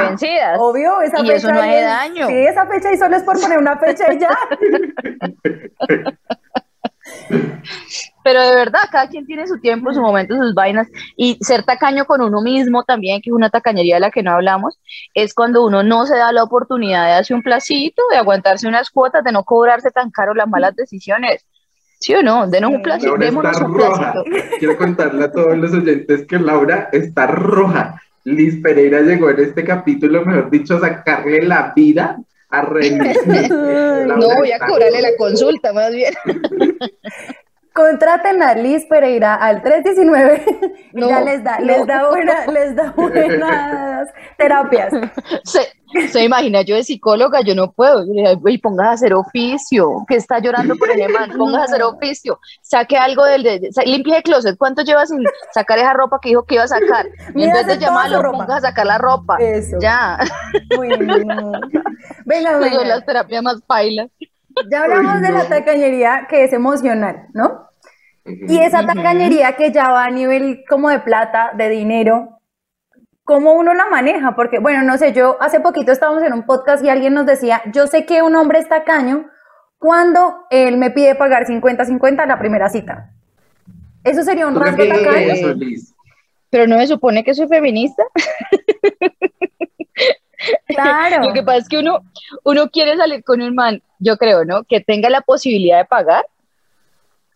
vencidas. 0.08 0.58
Obvio, 0.58 1.00
esa 1.02 1.18
Y 1.20 1.26
fecha. 1.26 1.34
eso 1.36 1.52
no 1.52 1.60
hace 1.60 1.78
es- 1.80 1.84
daño. 1.86 2.26
Sí, 2.26 2.34
esa 2.34 2.66
fecha 2.66 2.92
y 2.92 2.96
solo 2.96 3.16
es 3.16 3.22
por 3.22 3.40
poner 3.40 3.58
una 3.58 3.76
fecha 3.78 4.12
y 4.12 4.18
ya. 4.18 4.30
Pero 8.24 8.40
de 8.40 8.54
verdad, 8.54 8.80
cada 8.90 9.08
quien 9.08 9.26
tiene 9.26 9.46
su 9.46 9.60
tiempo, 9.60 9.92
su 9.92 10.00
momento, 10.00 10.34
sus 10.34 10.54
vainas. 10.54 10.88
Y 11.16 11.36
ser 11.44 11.62
tacaño 11.64 12.06
con 12.06 12.22
uno 12.22 12.40
mismo 12.40 12.82
también, 12.84 13.20
que 13.20 13.28
es 13.28 13.34
una 13.34 13.50
tacañería 13.50 13.96
de 13.96 14.00
la 14.00 14.10
que 14.10 14.22
no 14.22 14.32
hablamos, 14.32 14.78
es 15.12 15.34
cuando 15.34 15.64
uno 15.66 15.82
no 15.82 16.06
se 16.06 16.16
da 16.16 16.32
la 16.32 16.42
oportunidad 16.42 17.04
de 17.06 17.12
hacer 17.12 17.36
un 17.36 17.42
placito, 17.42 18.02
de 18.10 18.16
aguantarse 18.16 18.66
unas 18.66 18.88
cuotas, 18.90 19.22
de 19.24 19.32
no 19.32 19.44
cobrarse 19.44 19.90
tan 19.90 20.10
caro 20.10 20.32
las 20.34 20.48
malas 20.48 20.74
decisiones. 20.74 21.46
¿Sí 22.04 22.14
o 22.14 22.22
no? 22.22 22.46
Denos 22.46 22.70
un 22.70 22.82
Laura 22.82 23.16
démonos 23.18 23.52
está 23.52 23.64
un 23.64 23.74
roja. 23.78 24.12
placito. 24.12 24.24
Quiero 24.58 24.76
contarle 24.76 25.24
a 25.24 25.32
todos 25.32 25.56
los 25.56 25.72
oyentes 25.72 26.26
que 26.26 26.38
Laura 26.38 26.90
está 26.92 27.26
roja. 27.26 27.98
Liz 28.24 28.60
Pereira 28.62 29.00
llegó 29.00 29.30
en 29.30 29.40
este 29.40 29.64
capítulo, 29.64 30.22
mejor 30.22 30.50
dicho, 30.50 30.76
a 30.76 30.80
sacarle 30.80 31.40
la 31.40 31.72
vida 31.74 32.18
a 32.50 32.60
René. 32.60 33.14
no 33.48 34.28
voy 34.36 34.52
a 34.52 34.58
cobrarle 34.58 35.00
la 35.00 35.16
consulta, 35.16 35.72
más 35.72 35.92
bien. 35.94 36.12
Contraten 37.74 38.40
a 38.40 38.54
Liz 38.54 38.86
Pereira 38.86 39.34
al 39.34 39.60
319 39.60 40.44
no, 40.94 41.08
ya 41.08 41.20
les 41.22 41.42
da, 41.42 41.58
les 41.58 41.84
da 41.88 42.08
buena, 42.08 42.46
les 42.46 42.76
da 42.76 42.92
buenas 42.96 44.08
terapias. 44.38 44.92
Se, 45.42 46.08
se, 46.08 46.22
imagina, 46.22 46.62
yo 46.62 46.76
de 46.76 46.84
psicóloga, 46.84 47.40
yo 47.40 47.56
no 47.56 47.72
puedo, 47.72 48.04
y 48.46 48.58
pongas 48.58 48.86
a 48.86 48.92
hacer 48.92 49.12
oficio, 49.12 50.04
que 50.06 50.14
está 50.14 50.38
llorando 50.38 50.76
por 50.76 50.88
el 50.88 51.12
man, 51.12 51.30
pongas 51.36 51.62
a 51.62 51.64
hacer 51.64 51.82
oficio, 51.82 52.38
saque 52.62 52.96
algo 52.96 53.24
del, 53.24 53.42
de, 53.42 53.70
limpie 53.86 54.18
el 54.18 54.22
closet, 54.22 54.56
¿cuánto 54.56 54.82
llevas 54.82 55.08
sin 55.08 55.24
sacar 55.52 55.78
esa 55.78 55.94
ropa 55.94 56.20
que 56.22 56.28
dijo 56.28 56.44
que 56.44 56.54
iba 56.54 56.64
a 56.64 56.68
sacar? 56.68 57.08
Y 57.34 57.42
en 57.42 57.52
vez 57.52 57.66
de 57.66 57.78
llamarlo, 57.78 58.22
pongas 58.22 58.58
a 58.58 58.68
sacar 58.68 58.86
la 58.86 58.98
ropa. 58.98 59.38
Eso. 59.40 59.78
Ya. 59.80 60.18
Bueno. 60.76 61.52
Venga, 62.26 62.58
venga. 62.58 62.84
las 62.84 63.04
terapias 63.04 63.42
más 63.42 63.60
pailas. 63.62 64.08
Ya 64.70 64.82
hablamos 64.82 65.20
de 65.20 65.32
la 65.32 65.48
tacañería 65.48 66.26
que 66.28 66.44
es 66.44 66.52
emocional, 66.52 67.28
¿no? 67.32 67.70
Y 68.24 68.58
esa 68.58 68.86
tacañería 68.86 69.52
que 69.56 69.70
ya 69.70 69.90
va 69.90 70.04
a 70.04 70.10
nivel 70.10 70.64
como 70.68 70.88
de 70.88 71.00
plata, 71.00 71.52
de 71.56 71.68
dinero, 71.68 72.40
¿cómo 73.24 73.52
uno 73.52 73.74
la 73.74 73.86
maneja? 73.86 74.34
Porque, 74.34 74.58
bueno, 74.58 74.82
no 74.82 74.96
sé, 74.96 75.12
yo 75.12 75.36
hace 75.40 75.60
poquito 75.60 75.92
estábamos 75.92 76.22
en 76.22 76.32
un 76.32 76.44
podcast 76.44 76.82
y 76.84 76.88
alguien 76.88 77.14
nos 77.14 77.26
decía, 77.26 77.62
yo 77.72 77.86
sé 77.86 78.06
que 78.06 78.22
un 78.22 78.34
hombre 78.36 78.60
es 78.60 78.68
tacaño 78.68 79.28
cuando 79.78 80.46
él 80.50 80.78
me 80.78 80.90
pide 80.90 81.14
pagar 81.14 81.46
50-50 81.46 82.26
la 82.26 82.38
primera 82.38 82.68
cita. 82.70 83.10
Eso 84.02 84.22
sería 84.22 84.46
un 84.46 84.54
rasgo 84.54 84.86
tacaño. 84.86 85.56
Pero 86.48 86.66
no 86.66 86.76
me 86.76 86.86
supone 86.86 87.24
que 87.24 87.34
soy 87.34 87.48
feminista. 87.48 88.04
Claro. 90.66 91.24
Lo 91.24 91.32
que 91.32 91.42
pasa 91.42 91.58
es 91.58 91.68
que 91.68 91.78
uno, 91.78 92.00
uno 92.44 92.68
quiere 92.70 92.96
salir 92.96 93.22
con 93.24 93.40
un 93.40 93.54
man, 93.54 93.82
yo 93.98 94.16
creo, 94.16 94.44
¿no? 94.44 94.64
Que 94.64 94.80
tenga 94.80 95.10
la 95.10 95.20
posibilidad 95.20 95.78
de 95.78 95.84
pagar, 95.84 96.26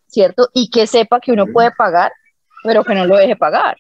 ¿cierto? 0.06 0.48
Y 0.54 0.70
que 0.70 0.86
sepa 0.86 1.20
que 1.20 1.32
uno 1.32 1.46
puede 1.46 1.70
pagar, 1.72 2.12
pero 2.64 2.84
que 2.84 2.94
no 2.94 3.06
lo 3.06 3.16
deje 3.16 3.36
pagar. 3.36 3.76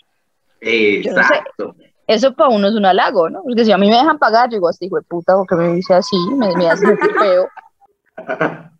Exacto. 0.60 1.76
eso 2.06 2.34
para 2.34 2.50
uno 2.50 2.68
es 2.68 2.74
un 2.74 2.84
halago, 2.84 3.30
¿no? 3.30 3.42
Porque 3.42 3.64
si 3.64 3.72
a 3.72 3.78
mí 3.78 3.88
me 3.88 3.96
dejan 3.96 4.18
pagar, 4.18 4.48
yo 4.48 4.56
digo, 4.56 4.70
este 4.70 4.86
hijo 4.86 4.96
de 4.96 5.02
puta, 5.02 5.34
porque 5.36 5.54
me 5.54 5.74
dice 5.74 5.94
así, 5.94 6.16
me, 6.36 6.54
me 6.56 6.68
hace 6.68 6.86
feo. 6.96 7.48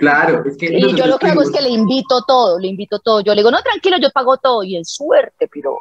Claro, 0.00 0.44
es 0.44 0.56
que. 0.58 0.66
Y 0.66 0.94
yo 0.94 1.06
lo 1.06 1.18
que 1.18 1.28
hago 1.28 1.42
es 1.42 1.50
que 1.50 1.62
le 1.62 1.70
invito 1.70 2.22
todo, 2.26 2.58
le 2.58 2.68
invito 2.68 2.98
todo. 2.98 3.20
Yo 3.22 3.34
le 3.34 3.40
digo, 3.40 3.50
no, 3.50 3.62
tranquilo, 3.62 3.96
yo 3.98 4.10
pago 4.10 4.36
todo, 4.36 4.62
y 4.62 4.76
en 4.76 4.84
suerte, 4.84 5.48
pero. 5.52 5.78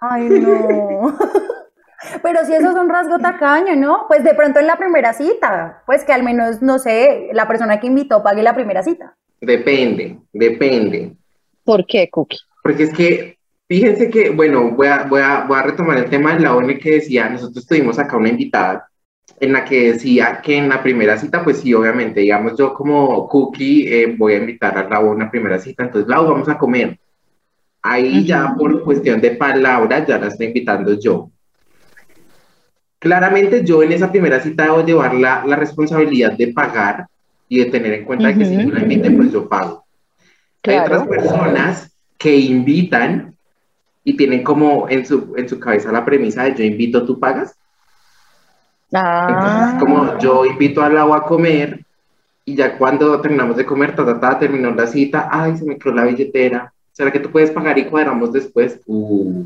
Ay, 0.00 0.28
no. 0.28 1.16
Pero 2.22 2.44
si 2.44 2.54
eso 2.54 2.70
es 2.70 2.76
un 2.76 2.88
rasgo 2.88 3.18
tacaño, 3.18 3.76
¿no? 3.76 4.04
Pues 4.08 4.24
de 4.24 4.34
pronto 4.34 4.60
en 4.60 4.66
la 4.66 4.76
primera 4.76 5.12
cita, 5.12 5.82
pues 5.86 6.04
que 6.04 6.12
al 6.12 6.22
menos, 6.22 6.62
no 6.62 6.78
sé, 6.78 7.30
la 7.32 7.48
persona 7.48 7.80
que 7.80 7.86
invitó 7.86 8.22
pague 8.22 8.42
la 8.42 8.54
primera 8.54 8.82
cita. 8.82 9.16
Depende, 9.40 10.18
depende. 10.32 11.12
¿Por 11.64 11.86
qué, 11.86 12.08
Cookie? 12.10 12.38
Porque 12.62 12.84
es 12.84 12.92
que, 12.92 13.38
fíjense 13.68 14.10
que, 14.10 14.30
bueno, 14.30 14.70
voy 14.70 14.86
a, 14.86 15.04
voy 15.04 15.20
a, 15.20 15.44
voy 15.46 15.58
a 15.58 15.62
retomar 15.62 15.98
el 15.98 16.10
tema 16.10 16.34
de 16.34 16.40
la 16.40 16.54
ONU 16.54 16.78
que 16.78 16.92
decía, 16.92 17.28
nosotros 17.28 17.66
tuvimos 17.66 17.98
acá 17.98 18.16
una 18.16 18.30
invitada 18.30 18.88
en 19.40 19.52
la 19.52 19.64
que 19.64 19.92
decía 19.92 20.40
que 20.42 20.56
en 20.56 20.68
la 20.68 20.82
primera 20.82 21.16
cita, 21.16 21.42
pues 21.42 21.58
sí, 21.58 21.74
obviamente, 21.74 22.20
digamos, 22.20 22.56
yo 22.56 22.72
como 22.74 23.28
Cookie 23.28 23.86
eh, 23.88 24.14
voy 24.16 24.34
a 24.34 24.38
invitar 24.38 24.76
a 24.78 24.88
Lau 24.88 25.08
a 25.08 25.10
una 25.10 25.30
primera 25.30 25.58
cita, 25.58 25.84
entonces 25.84 26.08
Lau, 26.08 26.26
vamos 26.26 26.48
a 26.48 26.58
comer. 26.58 26.98
Ahí 27.82 28.24
ya 28.24 28.54
por 28.56 28.82
cuestión 28.82 29.20
de 29.20 29.32
palabras 29.32 30.06
ya 30.06 30.18
la 30.18 30.28
estoy 30.28 30.46
invitando 30.46 30.98
yo. 30.98 31.30
Claramente 33.04 33.62
yo 33.62 33.82
en 33.82 33.92
esa 33.92 34.10
primera 34.10 34.40
cita 34.40 34.62
debo 34.62 34.82
llevar 34.82 35.12
la, 35.12 35.44
la 35.44 35.56
responsabilidad 35.56 36.32
de 36.32 36.54
pagar 36.54 37.06
y 37.50 37.58
de 37.58 37.66
tener 37.66 37.92
en 37.92 38.06
cuenta 38.06 38.32
que 38.32 38.46
si 38.46 38.56
tú 38.56 38.70
la 38.70 38.80
invitas, 38.80 39.12
pues 39.14 39.30
yo 39.30 39.46
pago. 39.46 39.84
Hay 40.62 40.78
otras 40.78 41.06
personas 41.06 41.94
que 42.16 42.34
invitan 42.34 43.34
y 44.04 44.16
tienen 44.16 44.42
como 44.42 44.88
en 44.88 45.04
su, 45.04 45.34
en 45.36 45.46
su 45.46 45.60
cabeza 45.60 45.92
la 45.92 46.02
premisa 46.02 46.44
de 46.44 46.54
yo 46.54 46.64
invito, 46.64 47.04
tú 47.04 47.20
pagas. 47.20 47.54
Ah. 48.90 49.76
como 49.78 50.18
yo 50.18 50.46
invito 50.46 50.80
al 50.80 50.96
agua 50.96 51.18
a 51.18 51.24
comer 51.24 51.84
y 52.46 52.54
ya 52.54 52.78
cuando 52.78 53.20
terminamos 53.20 53.58
de 53.58 53.66
comer, 53.66 53.94
ta, 53.94 54.06
ta, 54.06 54.18
ta, 54.18 54.38
terminó 54.38 54.70
la 54.70 54.86
cita, 54.86 55.28
ay, 55.30 55.58
se 55.58 55.66
me 55.66 55.76
quedó 55.76 55.92
la 55.92 56.04
billetera. 56.04 56.72
¿Será 56.90 57.12
que 57.12 57.20
tú 57.20 57.30
puedes 57.30 57.50
pagar 57.50 57.76
y 57.76 57.84
cuadramos 57.84 58.32
después? 58.32 58.80
Uh. 58.86 59.44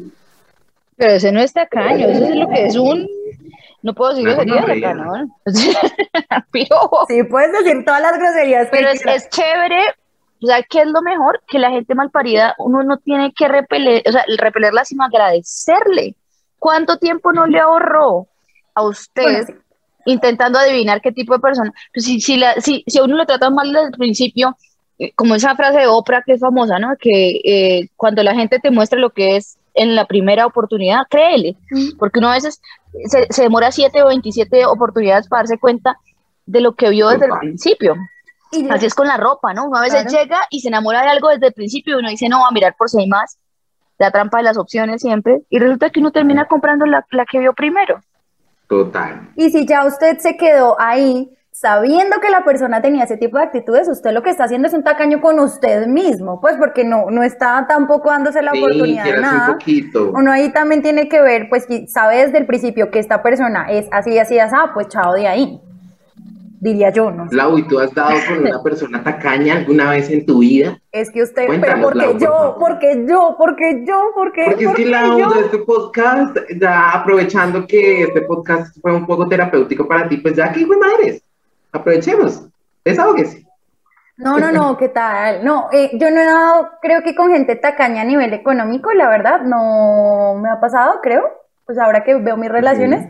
Pero 0.94 1.12
ese 1.14 1.32
no 1.32 1.40
es 1.40 1.52
tacaño, 1.52 2.06
eso 2.06 2.24
es 2.24 2.36
lo 2.36 2.48
que 2.48 2.66
es 2.66 2.76
un 2.76 3.17
no 3.82 3.94
puedo 3.94 4.10
decir 4.10 4.28
groserías 4.28 4.64
acá, 4.64 4.94
¿no? 4.94 5.12
Sí, 7.08 7.22
puedes 7.24 7.52
decir 7.52 7.84
todas 7.84 8.00
las 8.02 8.18
groserías. 8.18 8.68
Pero 8.70 8.88
es, 8.88 9.04
es, 9.06 9.28
chévere, 9.30 9.82
o 10.42 10.46
sea, 10.46 10.62
¿qué 10.62 10.80
es 10.82 10.86
lo 10.86 11.02
mejor? 11.02 11.40
Que 11.48 11.58
la 11.58 11.70
gente 11.70 11.94
malparida, 11.94 12.54
uno 12.58 12.82
no 12.82 12.98
tiene 12.98 13.32
que 13.32 13.48
repeler, 13.48 14.02
o 14.06 14.12
sea, 14.12 14.24
repelerla, 14.38 14.84
sino 14.84 15.04
agradecerle. 15.04 16.14
¿Cuánto 16.58 16.98
tiempo 16.98 17.32
no 17.32 17.46
le 17.46 17.60
ahorró 17.60 18.26
a 18.74 18.82
usted 18.82 19.54
intentando 20.04 20.58
adivinar 20.58 21.00
qué 21.00 21.12
tipo 21.12 21.34
de 21.34 21.40
persona? 21.40 21.72
Pues 21.94 22.04
si, 22.04 22.20
si, 22.20 22.36
la, 22.36 22.54
si, 22.60 22.84
si 22.86 22.98
a 22.98 23.04
uno 23.04 23.16
lo 23.16 23.26
trata 23.26 23.50
mal 23.50 23.72
desde 23.72 23.86
el 23.86 23.92
principio, 23.92 24.56
eh, 24.98 25.12
como 25.14 25.36
esa 25.36 25.54
frase 25.54 25.78
de 25.78 25.86
Oprah 25.86 26.22
que 26.22 26.32
es 26.32 26.40
famosa, 26.40 26.78
¿no? 26.78 26.96
Que 26.98 27.40
eh, 27.44 27.88
cuando 27.96 28.22
la 28.22 28.34
gente 28.34 28.58
te 28.58 28.70
muestra 28.70 28.98
lo 28.98 29.10
que 29.10 29.36
es 29.36 29.57
en 29.78 29.94
la 29.94 30.06
primera 30.06 30.46
oportunidad, 30.46 31.02
créele, 31.08 31.56
porque 31.98 32.18
uno 32.18 32.28
a 32.28 32.34
veces 32.34 32.60
se, 33.04 33.42
demora 33.42 33.70
7 33.70 34.02
o 34.02 34.08
27 34.08 34.66
oportunidades 34.66 35.28
para 35.28 35.42
darse 35.42 35.58
cuenta 35.58 35.98
de 36.46 36.60
lo 36.60 36.74
que 36.74 36.90
vio 36.90 37.08
desde 37.08 37.26
el 37.26 37.38
principio. 37.38 37.96
Y 38.50 38.68
Así 38.70 38.86
es 38.86 38.94
con 38.94 39.06
la 39.06 39.16
ropa, 39.16 39.52
¿no? 39.52 39.66
Uno 39.66 39.76
a 39.76 39.82
veces 39.82 40.10
llega 40.12 40.40
y 40.50 40.60
se 40.60 40.68
enamora 40.68 41.02
de 41.02 41.08
algo 41.08 41.28
desde 41.28 41.48
el 41.48 41.52
principio 41.52 41.96
y 41.96 42.00
uno 42.00 42.08
dice, 42.08 42.28
no, 42.28 42.40
va 42.40 42.48
a 42.48 42.52
mirar 42.52 42.74
por 42.76 42.88
si 42.88 42.98
hay 42.98 43.06
más, 43.06 43.38
la 43.98 44.10
trampa 44.10 44.38
de 44.38 44.44
las 44.44 44.58
opciones 44.58 45.02
siempre, 45.02 45.42
y 45.50 45.58
resulta 45.58 45.90
que 45.90 46.00
uno 46.00 46.12
termina 46.12 46.46
comprando 46.46 46.86
la, 46.86 47.06
la 47.10 47.26
que 47.26 47.38
vio 47.38 47.52
primero. 47.52 48.00
Total. 48.68 49.30
Y 49.36 49.50
si 49.50 49.66
ya 49.66 49.84
usted 49.84 50.18
se 50.18 50.36
quedó 50.36 50.80
ahí 50.80 51.30
sabiendo 51.60 52.20
que 52.20 52.30
la 52.30 52.44
persona 52.44 52.80
tenía 52.80 53.02
ese 53.02 53.16
tipo 53.16 53.36
de 53.36 53.44
actitudes, 53.44 53.88
usted 53.88 54.12
lo 54.12 54.22
que 54.22 54.30
está 54.30 54.44
haciendo 54.44 54.68
es 54.68 54.74
un 54.74 54.84
tacaño 54.84 55.20
con 55.20 55.40
usted 55.40 55.88
mismo, 55.88 56.40
pues 56.40 56.56
porque 56.56 56.84
no, 56.84 57.10
no 57.10 57.24
está 57.24 57.66
tampoco 57.66 58.10
dándose 58.10 58.42
la 58.42 58.52
oportunidad 58.52 59.04
de 59.04 59.20
nada. 59.20 59.58
Uno 60.12 60.30
ahí 60.30 60.52
también 60.52 60.82
tiene 60.82 61.08
que 61.08 61.20
ver, 61.20 61.48
pues 61.48 61.66
sabe 61.88 62.24
desde 62.24 62.38
el 62.38 62.46
principio 62.46 62.92
que 62.92 63.00
esta 63.00 63.24
persona 63.24 63.66
es 63.72 63.88
así, 63.90 64.16
así, 64.18 64.38
así, 64.38 64.54
ah, 64.56 64.70
pues 64.72 64.86
chao 64.88 65.14
de 65.14 65.26
ahí. 65.26 65.60
Diría 66.60 66.90
yo, 66.90 67.12
¿no? 67.12 67.26
Lau, 67.30 67.56
¿y 67.56 67.62
tú 67.68 67.78
has 67.78 67.94
dado 67.94 68.14
con 68.28 68.38
una 68.38 68.62
persona 68.64 69.02
tacaña 69.02 69.56
alguna 69.56 69.90
vez 69.90 70.10
en 70.10 70.26
tu 70.26 70.40
vida? 70.40 70.78
Es 70.90 71.10
que 71.10 71.22
usted, 71.22 71.46
pero 71.60 71.82
porque 71.82 72.16
yo, 72.20 72.56
porque 72.58 73.04
yo, 73.08 73.36
porque 73.38 73.84
yo, 73.86 74.10
porque 74.14 74.44
Porque 74.46 74.64
es 74.64 74.74
que 74.74 74.86
Lau, 74.86 75.34
de 75.34 75.40
este 75.40 75.58
podcast, 75.58 76.36
ya 76.60 76.90
aprovechando 76.90 77.66
que 77.66 78.02
este 78.02 78.22
podcast 78.22 78.76
fue 78.80 78.92
un 78.92 79.06
poco 79.06 79.28
terapéutico 79.28 79.86
para 79.86 80.08
ti, 80.08 80.18
pues 80.18 80.34
ya 80.34 80.52
que 80.52 80.60
hijo 80.60 80.72
de 80.72 80.78
madres 80.78 81.22
aprovechemos, 81.72 82.48
sí. 82.84 83.46
No, 84.18 84.38
no, 84.38 84.50
no, 84.50 84.76
¿qué 84.76 84.88
tal? 84.88 85.44
No, 85.44 85.68
eh, 85.72 85.90
yo 85.94 86.10
no 86.10 86.20
he 86.20 86.24
dado, 86.24 86.70
creo 86.82 87.02
que 87.02 87.14
con 87.14 87.30
gente 87.30 87.54
tacaña 87.54 88.02
a 88.02 88.04
nivel 88.04 88.32
económico, 88.32 88.92
la 88.92 89.08
verdad, 89.08 89.42
no 89.42 90.34
me 90.34 90.50
ha 90.50 90.58
pasado, 90.58 91.00
creo, 91.00 91.22
pues 91.64 91.78
ahora 91.78 92.02
que 92.02 92.16
veo 92.16 92.36
mis 92.36 92.50
relaciones, 92.50 93.06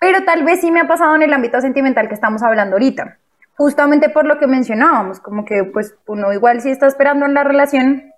pero 0.00 0.24
tal 0.24 0.42
vez 0.42 0.60
sí 0.60 0.72
me 0.72 0.80
ha 0.80 0.88
pasado 0.88 1.14
en 1.14 1.22
el 1.22 1.32
ámbito 1.32 1.60
sentimental 1.60 2.08
que 2.08 2.14
estamos 2.14 2.42
hablando 2.42 2.74
ahorita, 2.74 3.18
justamente 3.56 4.08
por 4.08 4.24
lo 4.24 4.38
que 4.38 4.48
mencionábamos, 4.48 5.20
como 5.20 5.44
que 5.44 5.62
pues 5.62 5.94
uno 6.06 6.32
igual 6.32 6.60
sí 6.60 6.70
está 6.70 6.88
esperando 6.88 7.24
en 7.26 7.34
la 7.34 7.44
relación, 7.44 8.12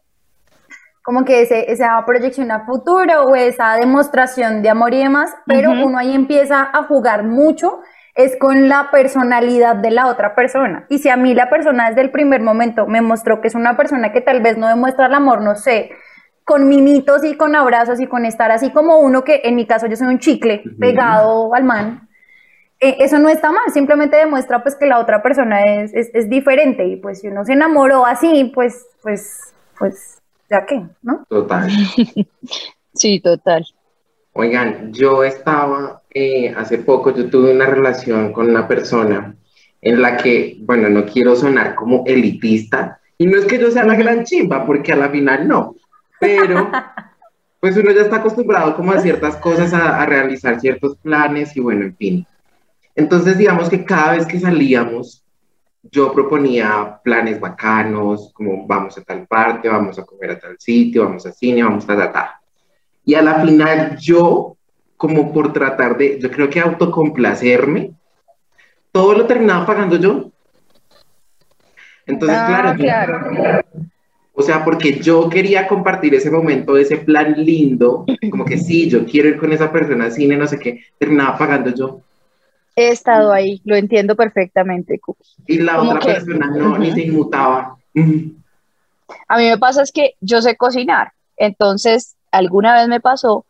como 1.02 1.26
que 1.26 1.42
ese, 1.42 1.70
esa 1.70 2.02
proyección 2.06 2.50
a 2.52 2.64
futuro 2.64 3.24
o 3.24 3.36
esa 3.36 3.74
demostración 3.74 4.62
de 4.62 4.70
amor 4.70 4.94
y 4.94 4.98
demás, 4.98 5.34
pero 5.46 5.72
uno 5.72 5.98
ahí 5.98 6.14
empieza 6.14 6.70
a 6.72 6.84
jugar 6.84 7.24
mucho 7.24 7.80
es 8.14 8.36
con 8.36 8.68
la 8.68 8.90
personalidad 8.90 9.76
de 9.76 9.90
la 9.90 10.08
otra 10.08 10.34
persona. 10.34 10.86
Y 10.88 10.98
si 10.98 11.08
a 11.08 11.16
mí 11.16 11.34
la 11.34 11.48
persona 11.48 11.88
desde 11.88 12.02
el 12.02 12.10
primer 12.10 12.42
momento 12.42 12.86
me 12.86 13.00
mostró 13.00 13.40
que 13.40 13.48
es 13.48 13.54
una 13.54 13.76
persona 13.76 14.12
que 14.12 14.20
tal 14.20 14.40
vez 14.40 14.58
no 14.58 14.68
demuestra 14.68 15.06
el 15.06 15.14
amor, 15.14 15.42
no 15.42 15.54
sé, 15.54 15.90
con 16.44 16.68
mimitos 16.68 17.24
y 17.24 17.36
con 17.36 17.54
abrazos 17.54 18.00
y 18.00 18.06
con 18.06 18.26
estar 18.26 18.50
así 18.50 18.70
como 18.70 18.98
uno 18.98 19.22
que 19.22 19.42
en 19.44 19.54
mi 19.54 19.66
caso 19.66 19.86
yo 19.86 19.96
soy 19.96 20.08
un 20.08 20.18
chicle 20.18 20.64
pegado 20.78 21.54
al 21.54 21.64
man, 21.64 22.08
eh, 22.80 22.96
eso 23.00 23.18
no 23.18 23.28
está 23.28 23.52
mal, 23.52 23.70
simplemente 23.72 24.16
demuestra 24.16 24.62
pues 24.62 24.74
que 24.74 24.86
la 24.86 24.98
otra 24.98 25.22
persona 25.22 25.62
es, 25.62 25.92
es, 25.94 26.30
diferente 26.30 26.86
y 26.86 26.96
pues 26.96 27.20
si 27.20 27.28
uno 27.28 27.44
se 27.44 27.52
enamoró 27.52 28.06
así, 28.06 28.50
pues, 28.54 28.86
pues, 29.02 29.54
pues, 29.78 30.18
ya 30.48 30.64
qué, 30.64 30.82
¿no? 31.02 31.24
Total. 31.28 31.70
sí, 32.94 33.20
total. 33.20 33.66
Oigan, 34.32 34.92
yo 34.92 35.22
estaba 35.22 35.99
eh, 36.10 36.52
hace 36.56 36.78
poco, 36.78 37.14
yo 37.14 37.30
tuve 37.30 37.52
una 37.52 37.66
relación 37.66 38.32
con 38.32 38.50
una 38.50 38.66
persona 38.66 39.34
en 39.80 40.02
la 40.02 40.16
que, 40.16 40.58
bueno, 40.60 40.88
no 40.88 41.06
quiero 41.06 41.36
sonar 41.36 41.74
como 41.74 42.04
elitista, 42.06 43.00
y 43.16 43.26
no 43.26 43.38
es 43.38 43.44
que 43.44 43.58
yo 43.58 43.70
sea 43.70 43.84
la 43.84 43.94
gran 43.94 44.24
chimba, 44.24 44.66
porque 44.66 44.92
a 44.92 44.96
la 44.96 45.10
final 45.10 45.46
no, 45.46 45.76
pero 46.18 46.70
pues 47.60 47.76
uno 47.76 47.90
ya 47.92 48.02
está 48.02 48.16
acostumbrado 48.16 48.74
como 48.76 48.92
a 48.92 49.00
ciertas 49.00 49.36
cosas, 49.36 49.72
a, 49.72 50.00
a 50.00 50.06
realizar 50.06 50.60
ciertos 50.60 50.96
planes 50.96 51.56
y 51.56 51.60
bueno, 51.60 51.84
en 51.84 51.96
fin. 51.96 52.26
Entonces, 52.94 53.38
digamos 53.38 53.68
que 53.68 53.84
cada 53.84 54.12
vez 54.12 54.26
que 54.26 54.40
salíamos, 54.40 55.24
yo 55.82 56.12
proponía 56.12 57.00
planes 57.02 57.40
bacanos, 57.40 58.30
como 58.34 58.66
vamos 58.66 58.98
a 58.98 59.02
tal 59.02 59.26
parte, 59.26 59.68
vamos 59.68 59.98
a 59.98 60.04
comer 60.04 60.32
a 60.32 60.38
tal 60.38 60.56
sitio, 60.58 61.04
vamos 61.04 61.24
a 61.26 61.32
cine, 61.32 61.62
vamos 61.62 61.88
a 61.88 62.12
tal, 62.12 62.30
Y 63.04 63.14
a 63.14 63.22
la 63.22 63.40
final 63.40 63.96
yo, 63.98 64.56
como 65.00 65.32
por 65.32 65.50
tratar 65.54 65.96
de, 65.96 66.18
yo 66.20 66.30
creo 66.30 66.50
que 66.50 66.60
autocomplacerme, 66.60 67.92
todo 68.92 69.14
lo 69.14 69.24
terminaba 69.26 69.64
pagando 69.64 69.96
yo. 69.96 70.30
Entonces, 72.04 72.36
Ah, 72.38 72.74
claro, 72.76 73.22
yo- 73.32 73.62
o 74.34 74.42
sea, 74.42 74.62
porque 74.62 75.00
yo 75.00 75.30
quería 75.30 75.66
compartir 75.66 76.14
ese 76.14 76.30
momento, 76.30 76.76
ese 76.76 76.98
plan 76.98 77.32
lindo, 77.34 78.04
como 78.30 78.44
que 78.44 78.58
sí, 78.58 78.90
yo 78.90 79.06
quiero 79.06 79.30
ir 79.30 79.38
con 79.38 79.50
esa 79.54 79.72
persona 79.72 80.04
al 80.04 80.12
cine, 80.12 80.36
no 80.36 80.46
sé 80.46 80.58
qué, 80.58 80.84
terminaba 80.98 81.38
pagando 81.38 81.70
yo. 81.74 82.02
He 82.76 82.90
estado 82.90 83.32
ahí, 83.32 83.62
lo 83.64 83.76
entiendo 83.76 84.14
perfectamente, 84.14 84.98
Cookie. 84.98 85.24
Y 85.46 85.58
la 85.60 85.80
otra 85.80 85.98
que- 86.00 86.12
persona 86.12 86.50
no, 86.54 86.76
ni 86.76 86.92
se 86.92 87.04
inmutaba. 87.06 87.74
A 89.28 89.38
mí 89.38 89.44
me 89.48 89.56
pasa 89.56 89.80
es 89.82 89.92
que 89.92 90.12
yo 90.20 90.42
sé 90.42 90.56
cocinar, 90.58 91.12
entonces 91.38 92.16
alguna 92.30 92.74
vez 92.74 92.86
me 92.86 93.00
pasó 93.00 93.46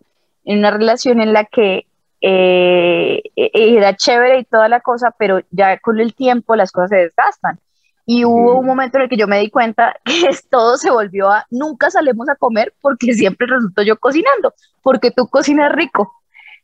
en 0.50 0.58
una 0.58 0.72
relación 0.72 1.20
en 1.20 1.32
la 1.32 1.44
que 1.44 1.86
eh, 2.20 3.22
eh, 3.36 3.50
era 3.54 3.94
chévere 3.94 4.40
y 4.40 4.44
toda 4.44 4.68
la 4.68 4.80
cosa, 4.80 5.14
pero 5.16 5.40
ya 5.52 5.78
con 5.78 6.00
el 6.00 6.12
tiempo 6.12 6.56
las 6.56 6.72
cosas 6.72 6.90
se 6.90 6.96
desgastan. 6.96 7.60
Y 8.04 8.24
hubo 8.24 8.58
un 8.58 8.66
momento 8.66 8.98
en 8.98 9.04
el 9.04 9.08
que 9.08 9.16
yo 9.16 9.28
me 9.28 9.38
di 9.38 9.48
cuenta 9.48 9.94
que 10.04 10.28
todo 10.50 10.76
se 10.76 10.90
volvió 10.90 11.30
a 11.30 11.46
nunca 11.50 11.88
salimos 11.88 12.28
a 12.28 12.34
comer 12.34 12.74
porque 12.80 13.14
siempre 13.14 13.46
resulto 13.46 13.82
yo 13.82 13.96
cocinando, 13.96 14.52
porque 14.82 15.12
tú 15.12 15.28
cocinas 15.28 15.70
rico. 15.70 16.12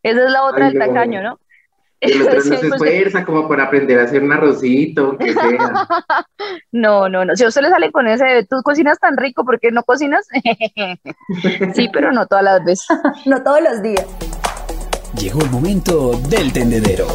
Esa 0.03 0.25
es 0.25 0.33
la 0.33 0.43
otra 0.43 0.67
Ay, 0.67 0.73
del 0.73 0.89
tacaño, 0.89 1.23
¿no? 1.23 1.39
Y 2.01 2.13
el 2.13 2.23
otro 2.23 2.35
no 2.45 2.57
se 2.57 2.67
esfuerza 2.67 3.25
como 3.25 3.49
por 3.49 3.61
aprender 3.61 3.99
a 4.01 4.05
hacer 4.05 4.23
un 4.23 4.33
arrocito, 4.33 5.07
aunque 5.07 5.33
sea. 5.33 5.89
No, 6.73 7.09
no, 7.09 7.25
no. 7.25 7.35
Si 7.35 7.45
a 7.45 7.49
usted 7.49 7.63
le 7.63 7.71
sale 7.71 7.91
con 7.91 8.07
ese, 8.07 8.25
de, 8.25 8.45
tú 8.45 8.57
cocinas 8.63 8.99
tan 8.99 9.17
rico, 9.17 9.45
¿por 9.45 9.59
qué 9.59 9.71
no 9.71 9.83
cocinas? 9.83 10.27
sí, 11.75 11.89
pero 11.93 12.13
no 12.13 12.27
todas 12.27 12.45
las 12.45 12.65
veces. 12.65 12.87
No 13.25 13.43
todos 13.43 13.63
los 13.63 13.83
días. 13.83 14.07
Llegó 15.19 15.41
el 15.41 15.51
momento 15.51 16.13
del 16.29 16.53
tendedero. 16.53 17.07